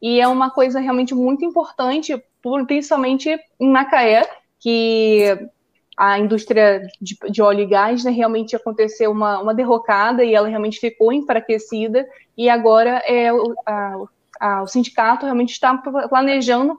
E 0.00 0.20
é 0.20 0.28
uma 0.28 0.50
coisa 0.50 0.78
realmente 0.78 1.14
muito 1.14 1.42
importante, 1.42 2.22
principalmente 2.66 3.34
em 3.58 3.70
Macaé, 3.70 4.28
que 4.60 5.48
a 5.96 6.18
indústria 6.18 6.86
de, 7.00 7.16
de, 7.30 7.40
óleo 7.40 7.60
e 7.60 7.66
gás 7.66 8.04
né, 8.04 8.10
realmente 8.10 8.54
aconteceu 8.54 9.10
uma, 9.10 9.40
uma 9.40 9.54
derrocada 9.54 10.22
e 10.22 10.34
ela 10.34 10.46
realmente 10.46 10.78
ficou 10.78 11.12
enfraquecida 11.12 12.06
e 12.36 12.50
agora 12.50 13.02
é, 13.06 13.30
a, 13.66 13.96
a, 14.38 14.62
o 14.62 14.66
sindicato 14.66 15.24
realmente 15.24 15.52
está 15.52 15.74
planejando 16.08 16.78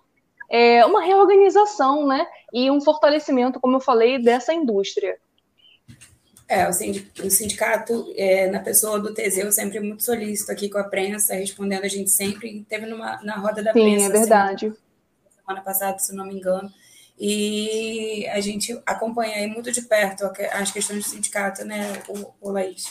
é, 0.50 0.86
uma 0.86 1.04
reorganização 1.04 2.08
né, 2.08 2.26
e 2.54 2.70
um 2.70 2.80
fortalecimento, 2.80 3.60
como 3.60 3.78
eu 3.78 3.82
falei, 3.82 4.22
dessa 4.22 4.54
indústria. 4.54 5.18
É, 6.50 6.70
o 6.70 6.72
sindicato, 7.30 8.14
é, 8.16 8.50
na 8.50 8.62
pessoa 8.62 9.00
do 9.00 9.14
Teseu, 9.14 9.52
sempre 9.52 9.82
muito 9.82 10.04
solícito 10.04 10.50
aqui 10.50 10.70
com 10.70 10.78
a 10.78 10.84
prensa, 10.86 11.34
respondendo 11.34 11.84
a 11.84 11.90
gente 11.90 12.10
sempre. 12.10 12.66
Teve 12.70 12.86
numa, 12.86 13.22
na 13.22 13.36
roda 13.36 13.62
da 13.62 13.74
Sim, 13.74 13.82
prensa. 13.82 14.06
Sim, 14.06 14.10
é 14.10 14.20
verdade. 14.20 14.60
Semana, 14.60 14.78
semana 15.36 15.62
passada, 15.62 16.00
se 16.00 16.16
não 16.16 16.26
me 16.26 16.36
engano. 16.36 16.72
E 17.20 18.28
a 18.28 18.40
gente 18.40 18.80
acompanha 18.86 19.38
aí 19.38 19.48
muito 19.48 19.72
de 19.72 19.82
perto 19.82 20.30
as 20.52 20.72
questões 20.72 21.04
do 21.04 21.10
sindicato, 21.10 21.66
né, 21.66 21.94
o, 22.08 22.48
o 22.48 22.52
Laís? 22.52 22.86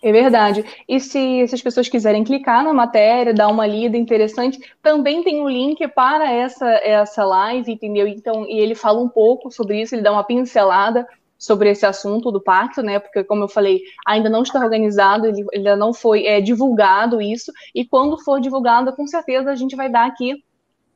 É 0.00 0.12
verdade. 0.12 0.64
E 0.88 1.00
se, 1.00 1.46
se, 1.48 1.54
as 1.54 1.62
pessoas 1.62 1.88
quiserem 1.88 2.22
clicar 2.22 2.62
na 2.62 2.72
matéria, 2.72 3.34
dar 3.34 3.48
uma 3.48 3.66
lida 3.66 3.96
interessante, 3.96 4.58
também 4.80 5.24
tem 5.24 5.40
um 5.40 5.48
link 5.48 5.86
para 5.88 6.30
essa, 6.30 6.66
essa 6.84 7.24
live, 7.24 7.72
entendeu? 7.72 8.06
Então, 8.06 8.46
e 8.46 8.60
ele 8.60 8.76
fala 8.76 9.00
um 9.00 9.08
pouco 9.08 9.50
sobre 9.50 9.80
isso, 9.80 9.94
ele 9.94 10.02
dá 10.02 10.12
uma 10.12 10.22
pincelada 10.22 11.06
sobre 11.36 11.70
esse 11.70 11.84
assunto 11.84 12.30
do 12.30 12.40
pacto, 12.40 12.80
né? 12.82 13.00
Porque, 13.00 13.24
como 13.24 13.44
eu 13.44 13.48
falei, 13.48 13.80
ainda 14.06 14.28
não 14.28 14.42
está 14.42 14.60
organizado, 14.60 15.26
ele 15.26 15.44
ainda 15.54 15.76
não 15.76 15.92
foi 15.92 16.26
é, 16.26 16.40
divulgado 16.40 17.20
isso, 17.20 17.52
e 17.74 17.84
quando 17.84 18.22
for 18.22 18.40
divulgado, 18.40 18.94
com 18.94 19.06
certeza 19.06 19.50
a 19.50 19.56
gente 19.56 19.74
vai 19.74 19.90
dar 19.90 20.06
aqui 20.06 20.44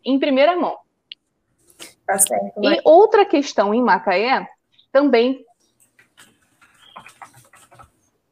em 0.04 0.18
primeira 0.18 0.56
mão. 0.56 0.76
Tá 2.06 2.18
certo. 2.18 2.62
E 2.62 2.80
outra 2.84 3.24
questão 3.24 3.72
em 3.72 3.82
Macaé 3.82 4.46
também 4.92 5.44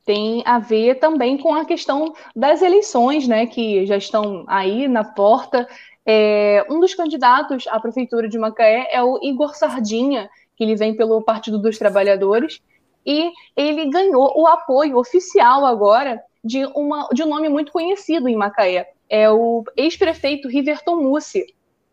tem 0.04 0.42
a 0.44 0.58
ver 0.58 0.96
também 0.96 1.38
com 1.38 1.54
a 1.54 1.64
questão 1.64 2.12
das 2.34 2.62
eleições, 2.62 3.28
né, 3.28 3.46
que 3.46 3.86
já 3.86 3.96
estão 3.96 4.44
aí 4.48 4.88
na 4.88 5.04
porta. 5.04 5.68
É, 6.04 6.66
um 6.68 6.80
dos 6.80 6.94
candidatos 6.94 7.66
à 7.68 7.78
prefeitura 7.78 8.28
de 8.28 8.38
Macaé 8.38 8.88
é 8.90 9.02
o 9.02 9.20
Igor 9.22 9.54
Sardinha, 9.54 10.28
que 10.56 10.64
ele 10.64 10.74
vem 10.74 10.96
pelo 10.96 11.22
Partido 11.22 11.58
dos 11.58 11.78
Trabalhadores, 11.78 12.60
e 13.06 13.30
ele 13.56 13.88
ganhou 13.88 14.32
o 14.36 14.46
apoio 14.46 14.98
oficial 14.98 15.64
agora 15.64 16.20
de, 16.44 16.64
uma, 16.74 17.08
de 17.12 17.22
um 17.22 17.28
nome 17.28 17.48
muito 17.48 17.72
conhecido 17.72 18.28
em 18.28 18.36
Macaé. 18.36 18.90
É 19.08 19.30
o 19.30 19.64
ex-prefeito 19.76 20.48
Riverton 20.48 20.96
Mussi, 20.96 21.46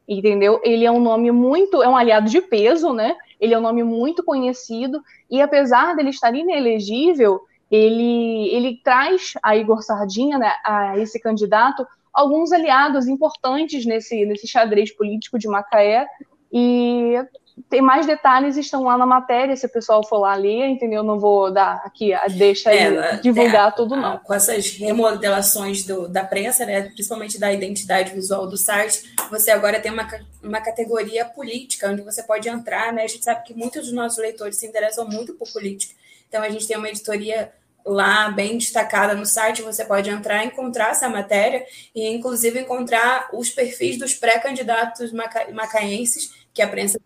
entendeu? 0.07 0.61
Ele 0.63 0.85
é 0.85 0.91
um 0.91 1.01
nome 1.01 1.31
muito, 1.31 1.83
é 1.83 1.89
um 1.89 1.97
aliado 1.97 2.29
de 2.29 2.41
peso, 2.41 2.93
né? 2.93 3.15
Ele 3.39 3.53
é 3.53 3.57
um 3.57 3.61
nome 3.61 3.83
muito 3.83 4.23
conhecido, 4.23 5.01
e 5.29 5.41
apesar 5.41 5.95
dele 5.95 6.09
estar 6.09 6.33
inelegível, 6.33 7.41
ele, 7.69 8.47
ele 8.49 8.79
traz 8.83 9.33
a 9.43 9.55
Igor 9.55 9.81
Sardinha, 9.83 10.37
né, 10.37 10.53
a 10.65 10.97
esse 10.97 11.19
candidato, 11.19 11.85
alguns 12.13 12.51
aliados 12.51 13.07
importantes 13.07 13.85
nesse, 13.85 14.25
nesse 14.25 14.47
xadrez 14.47 14.95
político 14.95 15.37
de 15.37 15.47
Macaé, 15.47 16.07
e 16.51 17.15
tem 17.69 17.81
mais 17.81 18.05
detalhes 18.05 18.55
estão 18.55 18.83
lá 18.83 18.97
na 18.97 19.05
matéria, 19.05 19.55
se 19.55 19.65
o 19.65 19.69
pessoal 19.69 20.05
for 20.07 20.19
lá 20.19 20.35
ler, 20.35 20.67
entendeu? 20.67 21.03
Não 21.03 21.19
vou 21.19 21.51
dar 21.51 21.81
aqui, 21.83 22.11
deixa 22.35 22.73
é, 22.73 23.17
divulgar 23.17 23.69
é, 23.69 23.71
tudo, 23.71 23.95
não. 23.95 24.19
Com 24.19 24.33
essas 24.33 24.71
remodelações 24.71 25.83
do, 25.83 26.07
da 26.07 26.23
prensa, 26.23 26.65
né, 26.65 26.83
principalmente 26.83 27.39
da 27.39 27.51
identidade 27.51 28.13
visual 28.13 28.47
do 28.47 28.57
site, 28.57 29.13
você 29.29 29.49
agora 29.49 29.79
tem 29.79 29.91
uma, 29.91 30.07
uma 30.41 30.61
categoria 30.61 31.25
política, 31.25 31.89
onde 31.89 32.03
você 32.03 32.21
pode 32.21 32.47
entrar, 32.47 32.93
né? 32.93 33.03
A 33.03 33.07
gente 33.07 33.23
sabe 33.23 33.43
que 33.43 33.53
muitos 33.53 33.85
dos 33.85 33.93
nossos 33.93 34.19
leitores 34.19 34.57
se 34.57 34.67
interessam 34.67 35.07
muito 35.07 35.33
por 35.33 35.51
política. 35.51 35.95
Então, 36.27 36.43
a 36.43 36.49
gente 36.49 36.67
tem 36.67 36.77
uma 36.77 36.89
editoria 36.89 37.51
lá 37.85 38.29
bem 38.29 38.57
destacada 38.57 39.15
no 39.15 39.25
site, 39.25 39.61
você 39.61 39.83
pode 39.83 40.09
entrar 40.09 40.43
e 40.43 40.47
encontrar 40.47 40.91
essa 40.91 41.09
matéria 41.09 41.65
e, 41.95 42.07
inclusive, 42.07 42.59
encontrar 42.59 43.29
os 43.33 43.49
perfis 43.49 43.97
dos 43.97 44.13
pré-candidatos 44.13 45.11
maca 45.11 45.47
macaenses 45.53 46.31
que 46.53 46.61
a 46.61 46.67
prensa 46.67 46.99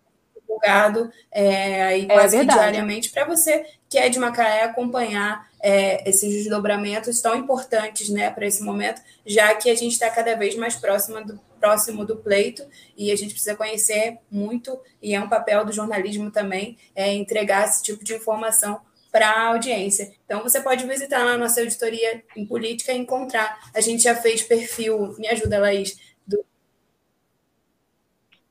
divulgado 0.62 1.12
é, 1.32 1.84
aí 1.84 2.04
é 2.04 2.13
quase 2.13 2.45
diariamente 2.45 3.10
para 3.10 3.26
você 3.26 3.65
que 3.89 3.97
é 3.97 4.08
de 4.08 4.19
Macaé 4.19 4.63
acompanhar 4.63 5.50
é, 5.62 6.10
esses 6.10 6.34
desdobramentos 6.34 7.19
tão 7.19 7.36
importantes 7.36 8.08
né, 8.08 8.32
para 8.32 8.47
esse 8.47 8.63
momento, 8.63 9.02
já 9.26 9.54
que 9.54 9.69
a 9.69 9.76
gente 9.76 9.91
está 9.91 10.10
cada 10.10 10.34
vez 10.34 10.56
mais 10.56 10.76
próximo 10.76 11.21
do, 11.26 11.38
próximo 11.60 12.06
do 12.06 12.15
pleito 12.15 12.63
e 12.95 13.12
a 13.12 13.17
gente 13.17 13.34
precisa 13.34 13.54
conhecer 13.54 14.17
muito, 14.32 14.80
e 15.02 15.13
é 15.13 15.19
um 15.19 15.28
papel 15.28 15.65
do 15.65 15.74
jornalismo 15.74 16.32
também, 16.32 16.78
é, 16.95 17.13
entregar 17.13 17.67
esse 17.67 17.84
tipo 17.84 18.02
de 18.02 18.15
informação 18.15 18.80
para 19.12 19.30
a 19.30 19.47
audiência. 19.47 20.13
Então, 20.26 20.41
você 20.41 20.62
pode 20.62 20.88
visitar 20.88 21.26
na 21.26 21.38
nossa 21.38 21.62
editoria 21.62 22.24
em 22.34 22.45
política 22.45 22.93
e 22.93 22.97
encontrar. 22.97 23.60
A 23.76 23.82
gente 23.82 24.04
já 24.04 24.15
fez 24.15 24.41
perfil, 24.41 25.15
me 25.19 25.28
ajuda, 25.28 25.60
Laís, 25.60 25.97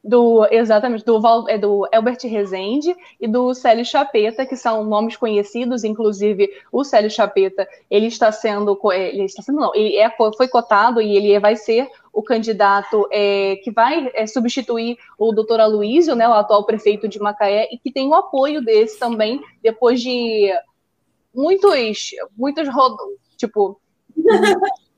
do 0.02 0.46
exatamente 0.50 1.04
do, 1.04 1.20
é 1.48 1.58
do 1.58 1.86
Elbert 1.92 2.18
Rezende 2.24 2.94
e 3.20 3.28
do 3.28 3.52
Célio 3.54 3.84
Chapeta, 3.84 4.46
que 4.46 4.56
são 4.56 4.84
nomes 4.84 5.16
conhecidos, 5.16 5.84
inclusive 5.84 6.50
o 6.72 6.82
Célio 6.82 7.10
Chapeta, 7.10 7.68
ele 7.90 8.06
está 8.06 8.32
sendo 8.32 8.78
ele 8.92 9.24
está 9.24 9.42
sendo 9.42 9.60
não, 9.60 9.74
ele 9.74 9.96
é, 9.96 10.10
foi 10.36 10.48
cotado 10.48 11.02
e 11.02 11.16
ele 11.16 11.38
vai 11.38 11.54
ser 11.54 11.86
o 12.12 12.22
candidato 12.22 13.06
é, 13.12 13.56
que 13.62 13.70
vai 13.70 14.10
é, 14.14 14.26
substituir 14.26 14.96
o 15.18 15.32
doutor 15.32 15.60
Aloysio, 15.60 16.16
né, 16.16 16.28
o 16.28 16.32
atual 16.32 16.64
prefeito 16.64 17.06
de 17.06 17.20
Macaé, 17.20 17.68
e 17.70 17.78
que 17.78 17.92
tem 17.92 18.08
o 18.08 18.14
apoio 18.14 18.64
desse 18.64 18.98
também, 18.98 19.40
depois 19.62 20.00
de 20.00 20.50
muitos, 21.34 22.10
muitos 22.36 22.68
tipo 23.36 23.80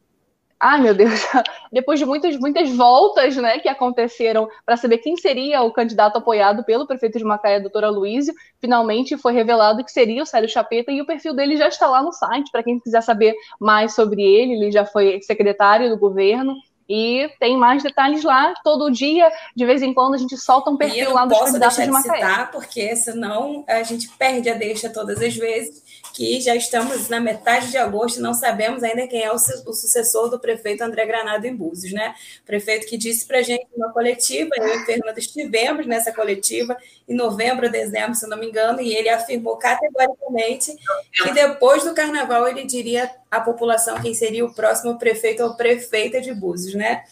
ai 0.62 0.80
meu 0.80 0.94
Deus, 0.94 1.10
depois 1.72 1.98
de 1.98 2.06
muitas, 2.06 2.36
muitas 2.38 2.70
voltas 2.70 3.36
né, 3.36 3.58
que 3.58 3.68
aconteceram 3.68 4.48
para 4.64 4.76
saber 4.76 4.98
quem 4.98 5.16
seria 5.16 5.60
o 5.62 5.72
candidato 5.72 6.18
apoiado 6.18 6.62
pelo 6.64 6.86
prefeito 6.86 7.18
de 7.18 7.24
Macaé, 7.24 7.58
doutora 7.58 7.90
Luísio, 7.90 8.32
finalmente 8.60 9.16
foi 9.16 9.32
revelado 9.32 9.84
que 9.84 9.90
seria 9.90 10.22
o 10.22 10.26
Célio 10.26 10.48
Chapeta 10.48 10.92
e 10.92 11.02
o 11.02 11.06
perfil 11.06 11.34
dele 11.34 11.56
já 11.56 11.66
está 11.66 11.88
lá 11.88 12.00
no 12.00 12.12
site, 12.12 12.52
para 12.52 12.62
quem 12.62 12.78
quiser 12.78 13.02
saber 13.02 13.34
mais 13.58 13.92
sobre 13.92 14.22
ele, 14.22 14.52
ele 14.52 14.70
já 14.70 14.84
foi 14.84 15.20
secretário 15.22 15.90
do 15.90 15.98
governo, 15.98 16.54
e 16.94 17.26
tem 17.40 17.56
mais 17.56 17.82
detalhes 17.82 18.22
lá. 18.22 18.52
Todo 18.62 18.90
dia, 18.90 19.32
de 19.56 19.64
vez 19.64 19.80
em 19.80 19.94
quando, 19.94 20.12
a 20.12 20.18
gente 20.18 20.36
solta 20.36 20.70
um 20.70 20.76
perfil 20.76 21.14
lá 21.14 21.24
dos 21.24 21.38
candidatos 21.38 21.78
de 21.78 21.90
Macaé. 21.90 22.16
Citar, 22.16 22.50
porque 22.50 22.94
senão 22.96 23.64
a 23.66 23.82
gente 23.82 24.10
perde 24.10 24.50
a 24.50 24.54
deixa 24.54 24.90
todas 24.90 25.22
as 25.22 25.34
vezes 25.34 25.82
que 26.12 26.38
já 26.42 26.54
estamos 26.54 27.08
na 27.08 27.18
metade 27.18 27.70
de 27.70 27.78
agosto 27.78 28.18
e 28.18 28.22
não 28.22 28.34
sabemos 28.34 28.82
ainda 28.82 29.06
quem 29.06 29.22
é 29.22 29.32
o, 29.32 29.36
o 29.36 29.72
sucessor 29.72 30.28
do 30.28 30.38
prefeito 30.38 30.84
André 30.84 31.06
Granado 31.06 31.46
em 31.46 31.56
Búzios, 31.56 31.94
né? 31.94 32.14
prefeito 32.44 32.86
que 32.86 32.98
disse 32.98 33.26
para 33.26 33.38
a 33.38 33.42
gente 33.42 33.66
numa 33.74 33.90
coletiva, 33.90 34.50
eu 34.58 34.82
e 34.82 34.84
Fernando 34.84 35.16
estivemos 35.16 35.86
nessa 35.86 36.12
coletiva 36.12 36.76
em 37.08 37.14
novembro, 37.14 37.70
dezembro, 37.70 38.14
se 38.14 38.28
não 38.28 38.36
me 38.36 38.48
engano, 38.48 38.82
e 38.82 38.94
ele 38.94 39.08
afirmou 39.08 39.56
categoricamente 39.56 40.76
que 41.10 41.32
depois 41.32 41.84
do 41.84 41.94
carnaval 41.94 42.46
ele 42.46 42.64
diria 42.64 43.10
à 43.32 43.40
população 43.40 44.00
quem 44.00 44.12
seria 44.12 44.44
o 44.44 44.54
próximo 44.54 44.98
prefeito 44.98 45.42
ou 45.42 45.54
prefeita 45.54 46.20
de 46.20 46.34
Búzios, 46.34 46.74
né? 46.74 47.02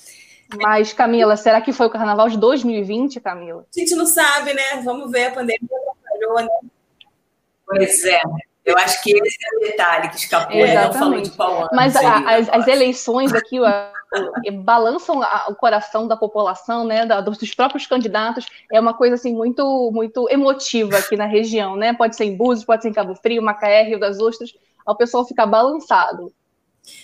Mas, 0.57 0.93
Camila, 0.93 1.37
será 1.37 1.61
que 1.61 1.73
foi 1.73 1.87
o 1.87 1.91
carnaval 1.91 2.29
de 2.29 2.37
2020, 2.37 3.21
Camila? 3.21 3.65
A 3.75 3.81
gente 3.81 3.95
não 3.95 4.05
sabe, 4.05 4.53
né? 4.53 4.83
Vamos 4.85 5.11
ver, 5.11 5.27
a 5.27 5.31
pandemia 5.33 5.59
atrapalhou, 5.63 6.43
né? 6.43 6.71
Pois 7.67 8.05
é. 8.05 8.21
Eu 8.65 8.77
acho 8.77 9.03
que 9.03 9.13
esse 9.13 9.39
é 9.43 9.57
o 9.57 9.61
detalhe 9.71 10.11
que 10.11 10.17
escapou, 10.17 10.55
ele 10.55 10.75
não 10.75 10.93
falou 10.93 11.21
de 11.21 11.31
qual 11.31 11.61
ano. 11.61 11.71
Mas 11.73 11.97
a, 11.97 12.37
as, 12.37 12.49
as, 12.51 12.69
eleições 12.69 13.33
aqui 13.33 13.59
a, 13.59 13.91
a, 13.91 14.53
balançam 14.53 15.23
o 15.49 15.55
coração 15.55 16.07
da 16.07 16.15
população, 16.15 16.85
né, 16.85 17.07
da, 17.07 17.23
dos 17.23 17.55
próprios 17.55 17.87
candidatos, 17.87 18.47
é 18.71 18.79
uma 18.79 18.93
coisa 18.93 19.15
assim 19.15 19.35
muito 19.35 19.91
muito 19.93 20.29
emotiva 20.29 20.99
aqui 20.99 21.17
na 21.17 21.25
região, 21.25 21.75
né? 21.75 21.95
Pode 21.95 22.17
ser 22.17 22.25
em 22.25 22.37
Búzios, 22.37 22.67
pode 22.67 22.83
ser 22.83 22.91
em 22.91 22.93
Cabo 22.93 23.15
Frio, 23.15 23.43
Macaé, 23.43 23.83
Rio 23.83 23.99
das 23.99 24.21
Ostras, 24.21 24.53
o 24.87 24.95
pessoal 24.95 25.27
fica 25.27 25.47
balançado. 25.47 26.33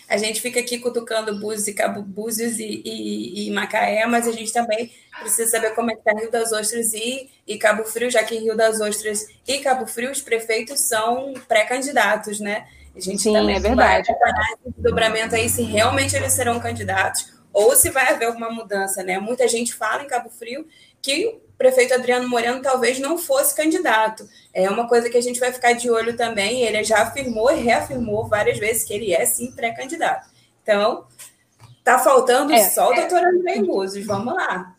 A 0.09 0.17
gente 0.17 0.41
fica 0.41 0.61
aqui 0.61 0.79
cutucando 0.79 1.39
Búzios 1.39 1.69
e 1.69 2.03
Búzios 2.03 2.59
e, 2.59 2.83
e, 2.85 3.47
e, 3.47 3.51
Macaé, 3.51 4.07
mas 4.07 4.27
a 4.27 4.33
gente 4.33 4.53
também 4.53 4.91
precisa 5.19 5.51
saber 5.51 5.75
como 5.75 5.91
é 5.91 5.95
que 5.95 6.01
está 6.01 6.13
Rio 6.13 6.31
das 6.31 6.53
Ostras 6.53 6.93
e, 6.95 7.31
e 7.47 7.59
Cabo 7.59 7.85
Frio, 7.85 8.11
já 8.11 8.23
que 8.23 8.39
Rio 8.39 8.57
das 8.57 8.81
Ostras 8.81 9.27
e 9.47 9.59
Cabo 9.59 9.87
Frio 9.87 10.11
os 10.11 10.21
prefeitos 10.21 10.81
são 10.81 11.35
pré-candidatos, 11.49 12.41
né? 12.41 12.67
A 12.95 13.01
gente 13.01 13.21
Sim, 13.21 13.35
também 13.35 13.57
é 13.57 13.61
verdade. 13.61 14.09
vai 14.09 14.55
esse 14.67 14.81
dobramento 14.81 15.35
aí 15.35 15.49
se 15.49 15.63
realmente 15.63 16.17
eles 16.17 16.33
serão 16.33 16.59
candidatos 16.59 17.35
ou 17.53 17.77
se 17.77 17.91
vai 17.91 18.13
haver 18.13 18.27
alguma 18.27 18.51
mudança, 18.51 19.03
né? 19.03 19.19
Muita 19.19 19.47
gente 19.49 19.75
fala 19.75 20.03
em 20.03 20.07
Cabo 20.07 20.31
Frio 20.31 20.67
que 21.03 21.39
prefeito 21.57 21.95
Adriano 21.95 22.29
Moreno 22.29 22.63
talvez 22.63 22.99
não 22.99 23.17
fosse 23.19 23.55
candidato. 23.55 24.29
É 24.53 24.69
uma 24.71 24.89
coisa 24.89 25.09
que 25.09 25.17
a 25.17 25.21
gente 25.21 25.41
vai 25.41 25.53
ficar 25.53 25.73
de 25.73 25.91
olho 25.91 26.17
também. 26.17 26.63
Ele 26.63 26.83
já 26.85 27.03
afirmou 27.03 27.51
e 27.51 27.61
reafirmou 27.61 28.27
várias 28.27 28.59
vezes 28.59 28.85
que 28.85 28.95
ele 28.95 29.13
é 29.13 29.25
sim 29.25 29.53
pré-candidato. 29.53 30.29
Então, 30.63 31.05
tá 31.85 31.99
faltando 31.99 32.53
é, 32.53 32.63
só 32.65 32.89
o 32.89 32.93
é. 32.93 33.01
doutor 33.01 33.25
André 33.25 33.63
Búzios. 33.63 34.07
Vamos 34.07 34.35
lá. 34.35 34.77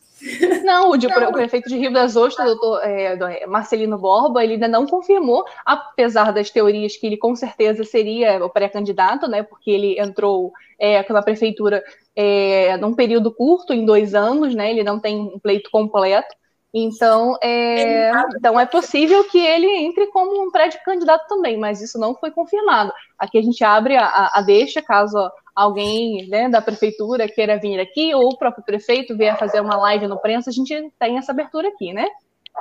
Não, 0.63 0.91
o, 0.91 0.97
de, 0.97 1.07
não. 1.07 1.29
o 1.29 1.33
prefeito 1.33 1.69
de 1.69 1.77
Rio 1.77 1.93
das 1.93 2.15
Ostras, 2.15 2.47
doutor 2.47 2.83
é, 2.83 3.13
é, 3.13 3.45
Marcelino 3.45 3.97
Borba, 3.97 4.43
ele 4.43 4.53
ainda 4.53 4.67
não 4.67 4.87
confirmou, 4.87 5.45
apesar 5.65 6.33
das 6.33 6.49
teorias 6.49 6.97
que 6.97 7.05
ele 7.05 7.17
com 7.17 7.35
certeza 7.35 7.83
seria 7.83 8.43
o 8.43 8.49
pré-candidato, 8.49 9.27
né? 9.27 9.43
Porque 9.43 9.69
ele 9.69 9.99
entrou 9.99 10.51
é, 10.79 11.07
na 11.11 11.21
prefeitura 11.21 11.83
é, 12.15 12.75
num 12.77 12.95
período 12.95 13.31
curto, 13.31 13.73
em 13.73 13.85
dois 13.85 14.15
anos, 14.15 14.55
né? 14.55 14.71
Ele 14.71 14.83
não 14.83 14.99
tem 14.99 15.19
um 15.19 15.39
pleito 15.39 15.69
completo. 15.69 16.35
Então 16.83 17.35
é, 17.41 18.11
então 18.35 18.59
é 18.59 18.65
possível 18.65 19.23
que 19.23 19.39
ele 19.39 19.67
entre 19.67 20.07
como 20.07 20.43
um 20.43 20.51
pré-candidato 20.51 21.27
também, 21.27 21.57
mas 21.57 21.81
isso 21.81 21.97
não 21.97 22.13
foi 22.13 22.29
confirmado. 22.29 22.91
Aqui 23.17 23.37
a 23.37 23.41
gente 23.41 23.63
abre 23.63 23.95
a, 23.97 24.29
a 24.33 24.41
deixa, 24.41 24.81
caso 24.81 25.17
alguém 25.55 26.27
né, 26.29 26.47
da 26.47 26.61
prefeitura 26.61 27.27
queira 27.27 27.57
vir 27.57 27.79
aqui, 27.79 28.13
ou 28.13 28.29
o 28.29 28.37
próprio 28.37 28.63
prefeito 28.63 29.17
vier 29.17 29.37
fazer 29.39 29.59
uma 29.59 29.75
live 29.75 30.07
no 30.07 30.19
prensa, 30.19 30.51
a 30.51 30.53
gente 30.53 30.91
tem 30.99 31.17
essa 31.17 31.31
abertura 31.31 31.69
aqui, 31.69 31.91
né? 31.93 32.07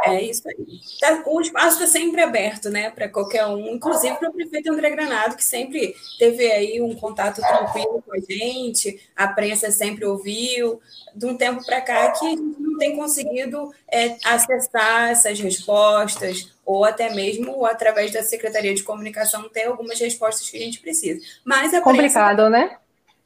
É 0.04 0.22
isso 0.22 0.48
aí. 0.48 0.80
Tá, 1.00 1.22
o 1.26 1.40
espaço 1.40 1.82
está 1.82 1.86
sempre 1.86 2.20
aberto, 2.20 2.70
né, 2.70 2.90
para 2.90 3.08
qualquer 3.08 3.46
um, 3.46 3.74
inclusive 3.74 4.14
para 4.16 4.28
o 4.28 4.32
prefeito 4.32 4.70
André 4.70 4.90
Granado, 4.90 5.36
que 5.36 5.44
sempre 5.44 5.94
teve 6.18 6.50
aí 6.50 6.80
um 6.80 6.94
contato 6.94 7.40
tranquilo 7.40 8.02
com 8.06 8.14
a 8.14 8.20
gente, 8.20 9.00
a 9.16 9.26
prensa 9.28 9.70
sempre 9.70 10.04
ouviu, 10.04 10.80
de 11.14 11.26
um 11.26 11.36
tempo 11.36 11.64
para 11.64 11.80
cá 11.80 12.10
que 12.12 12.26
a 12.26 12.30
gente 12.30 12.60
não 12.60 12.78
tem 12.78 12.94
conseguido 12.94 13.72
é, 13.90 14.16
acessar 14.24 15.10
essas 15.10 15.40
respostas, 15.40 16.54
ou 16.64 16.84
até 16.84 17.12
mesmo 17.14 17.64
através 17.64 18.12
da 18.12 18.22
Secretaria 18.22 18.74
de 18.74 18.82
Comunicação 18.82 19.48
ter 19.48 19.64
algumas 19.64 19.98
respostas 19.98 20.48
que 20.50 20.56
a 20.56 20.60
gente 20.60 20.80
precisa. 20.80 21.20
Mas 21.44 21.72
a 21.72 21.80
Complicado, 21.80 22.36
prensa, 22.36 22.50
né? 22.50 22.76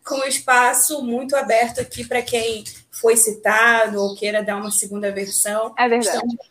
Com 0.04 0.24
espaço 0.26 1.02
muito 1.02 1.35
aberto 1.35 1.80
aqui 1.80 2.06
para 2.06 2.22
quem 2.22 2.64
foi 2.90 3.16
citado 3.16 4.00
ou 4.00 4.14
queira 4.14 4.42
dar 4.42 4.56
uma 4.56 4.70
segunda 4.70 5.11
versão. 5.11 5.74
É 5.76 5.88
verdade. 5.88 6.16
Estamos 6.16 6.50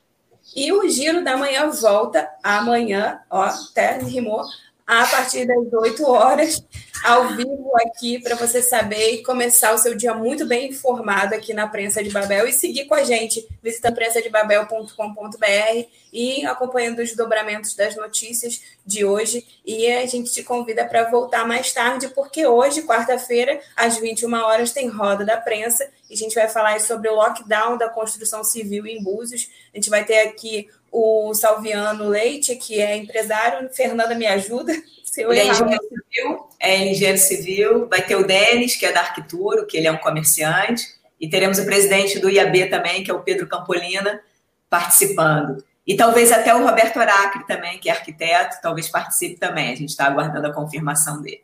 e 0.56 0.72
o 0.72 0.88
Giro 0.90 1.24
da 1.24 1.38
Manhã 1.38 1.70
volta 1.70 2.30
amanhã, 2.44 3.22
ó, 3.30 3.44
até 3.44 3.98
rimou, 4.00 4.44
a 4.86 5.06
partir 5.06 5.46
das 5.46 5.72
8 5.72 6.04
horas, 6.04 6.64
ao 7.04 7.30
vivo 7.36 7.72
aqui, 7.86 8.20
para 8.20 8.36
você 8.36 8.62
saber 8.62 9.14
e 9.14 9.24
começar 9.24 9.74
o 9.74 9.78
seu 9.78 9.96
dia 9.96 10.14
muito 10.14 10.48
bem 10.48 10.70
informado 10.70 11.36
aqui 11.36 11.54
na 11.54 11.68
Prensa 11.68 12.04
de 12.04 12.10
Babel 12.10 12.48
e 12.48 12.52
seguir 12.52 12.86
com 12.86 12.96
a 12.96 13.04
gente, 13.04 13.48
visitando 13.62 13.94
prensadebabel.com.br 13.94 15.88
e 16.12 16.46
acompanhando 16.46 17.00
os 17.00 17.16
dobramentos 17.16 17.76
das 17.76 17.96
notícias 17.96 18.62
de 18.84 19.06
hoje. 19.06 19.46
E 19.64 19.88
a 19.92 20.06
gente 20.08 20.32
te 20.34 20.44
convida 20.44 20.84
para 20.86 21.10
voltar 21.10 21.48
mais 21.48 21.72
tarde, 21.72 22.10
porque 22.10 22.48
hoje, 22.48 22.82
quarta-feira, 22.82 23.62
às 23.76 23.98
21 23.98 24.34
horas, 24.34 24.72
tem 24.72 24.88
roda 24.88 25.24
da 25.24 25.38
prensa 25.38 25.88
e 26.10 26.16
a 26.16 26.18
gente 26.18 26.34
vai 26.34 26.50
falar 26.50 26.80
sobre 26.82 27.08
o 27.08 27.16
lockdown 27.16 27.78
da 27.78 27.88
construção 27.88 28.44
civil 28.44 28.88
em 28.88 29.04
Búzios. 29.04 29.48
A 29.74 29.78
gente 29.78 29.90
vai 29.90 30.04
ter 30.04 30.22
aqui 30.22 30.68
o 30.92 31.34
Salviano 31.36 32.10
Leite, 32.10 32.56
que 32.56 32.82
é 32.82 32.98
empresário. 32.98 33.70
Fernanda, 33.72 34.16
me 34.16 34.26
ajuda. 34.26 34.74
Se 35.06 35.22
eu 35.22 35.32
ele 35.32 35.42
é 35.42 35.48
engenheiro 35.48 35.84
civil, 35.84 36.50
é 36.60 36.78
engenheiro 36.78 37.18
civil. 37.18 37.88
Vai 37.88 38.02
ter 38.02 38.16
o 38.16 38.26
Denis, 38.26 38.76
que 38.76 38.86
é 38.86 38.92
da 38.92 39.02
Arquituro, 39.02 39.66
que 39.66 39.78
ele 39.78 39.88
é 39.88 39.92
um 39.92 39.98
comerciante. 39.98 40.84
E 41.20 41.30
teremos 41.30 41.60
o 41.60 41.66
presidente 41.66 42.20
do 42.20 42.30
IAB 42.30 42.70
também, 42.70 43.04
que 43.04 43.12
é 43.12 43.14
o 43.14 43.22
Pedro 43.22 43.48
Campolina, 43.48 44.22
participando. 44.70 45.64
E 45.86 45.96
talvez 45.96 46.32
até 46.32 46.54
o 46.56 46.64
Roberto 46.64 46.98
Aracre 46.98 47.46
também, 47.46 47.80
que 47.80 47.90
é 47.90 47.92
arquiteto, 47.92 48.58
talvez 48.62 48.88
participe 48.88 49.40
também. 49.40 49.72
A 49.72 49.76
gente 49.76 49.90
está 49.90 50.06
aguardando 50.06 50.48
a 50.48 50.54
confirmação 50.54 51.22
dele. 51.22 51.42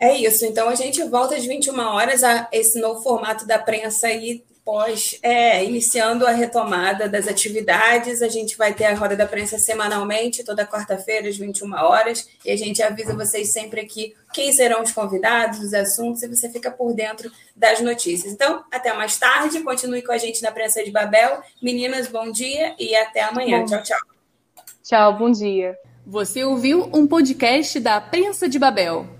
É 0.00 0.16
isso. 0.16 0.46
Então 0.46 0.68
a 0.68 0.74
gente 0.74 1.02
volta 1.04 1.36
às 1.36 1.44
21 1.44 1.78
horas 1.78 2.24
a 2.24 2.48
esse 2.50 2.80
novo 2.80 3.02
formato 3.02 3.46
da 3.46 3.58
prensa 3.58 4.06
aí 4.06 4.42
após, 4.70 5.18
é, 5.22 5.64
iniciando 5.64 6.26
a 6.26 6.30
retomada 6.30 7.08
das 7.08 7.26
atividades. 7.26 8.22
A 8.22 8.28
gente 8.28 8.56
vai 8.56 8.72
ter 8.72 8.84
a 8.84 8.94
Roda 8.94 9.16
da 9.16 9.26
Prensa 9.26 9.58
semanalmente, 9.58 10.44
toda 10.44 10.66
quarta-feira, 10.66 11.28
às 11.28 11.36
21 11.36 11.74
horas, 11.74 12.28
e 12.44 12.50
a 12.50 12.56
gente 12.56 12.80
avisa 12.82 13.14
vocês 13.14 13.52
sempre 13.52 13.80
aqui 13.80 14.14
quem 14.32 14.52
serão 14.52 14.82
os 14.82 14.92
convidados, 14.92 15.58
os 15.58 15.74
assuntos, 15.74 16.22
e 16.22 16.28
você 16.28 16.48
fica 16.48 16.70
por 16.70 16.94
dentro 16.94 17.30
das 17.56 17.80
notícias. 17.80 18.32
Então, 18.32 18.62
até 18.70 18.92
mais 18.92 19.18
tarde, 19.18 19.60
continue 19.62 20.02
com 20.02 20.12
a 20.12 20.18
gente 20.18 20.40
na 20.40 20.52
Prensa 20.52 20.84
de 20.84 20.92
Babel. 20.92 21.40
Meninas, 21.60 22.06
bom 22.06 22.30
dia 22.30 22.74
e 22.78 22.94
até 22.94 23.22
amanhã. 23.22 23.60
Bom. 23.60 23.66
Tchau, 23.66 23.82
tchau. 23.82 23.98
Tchau, 24.84 25.18
bom 25.18 25.30
dia. 25.30 25.76
Você 26.06 26.44
ouviu 26.44 26.88
um 26.94 27.06
podcast 27.06 27.78
da 27.80 28.00
Prensa 28.00 28.48
de 28.48 28.58
Babel. 28.58 29.18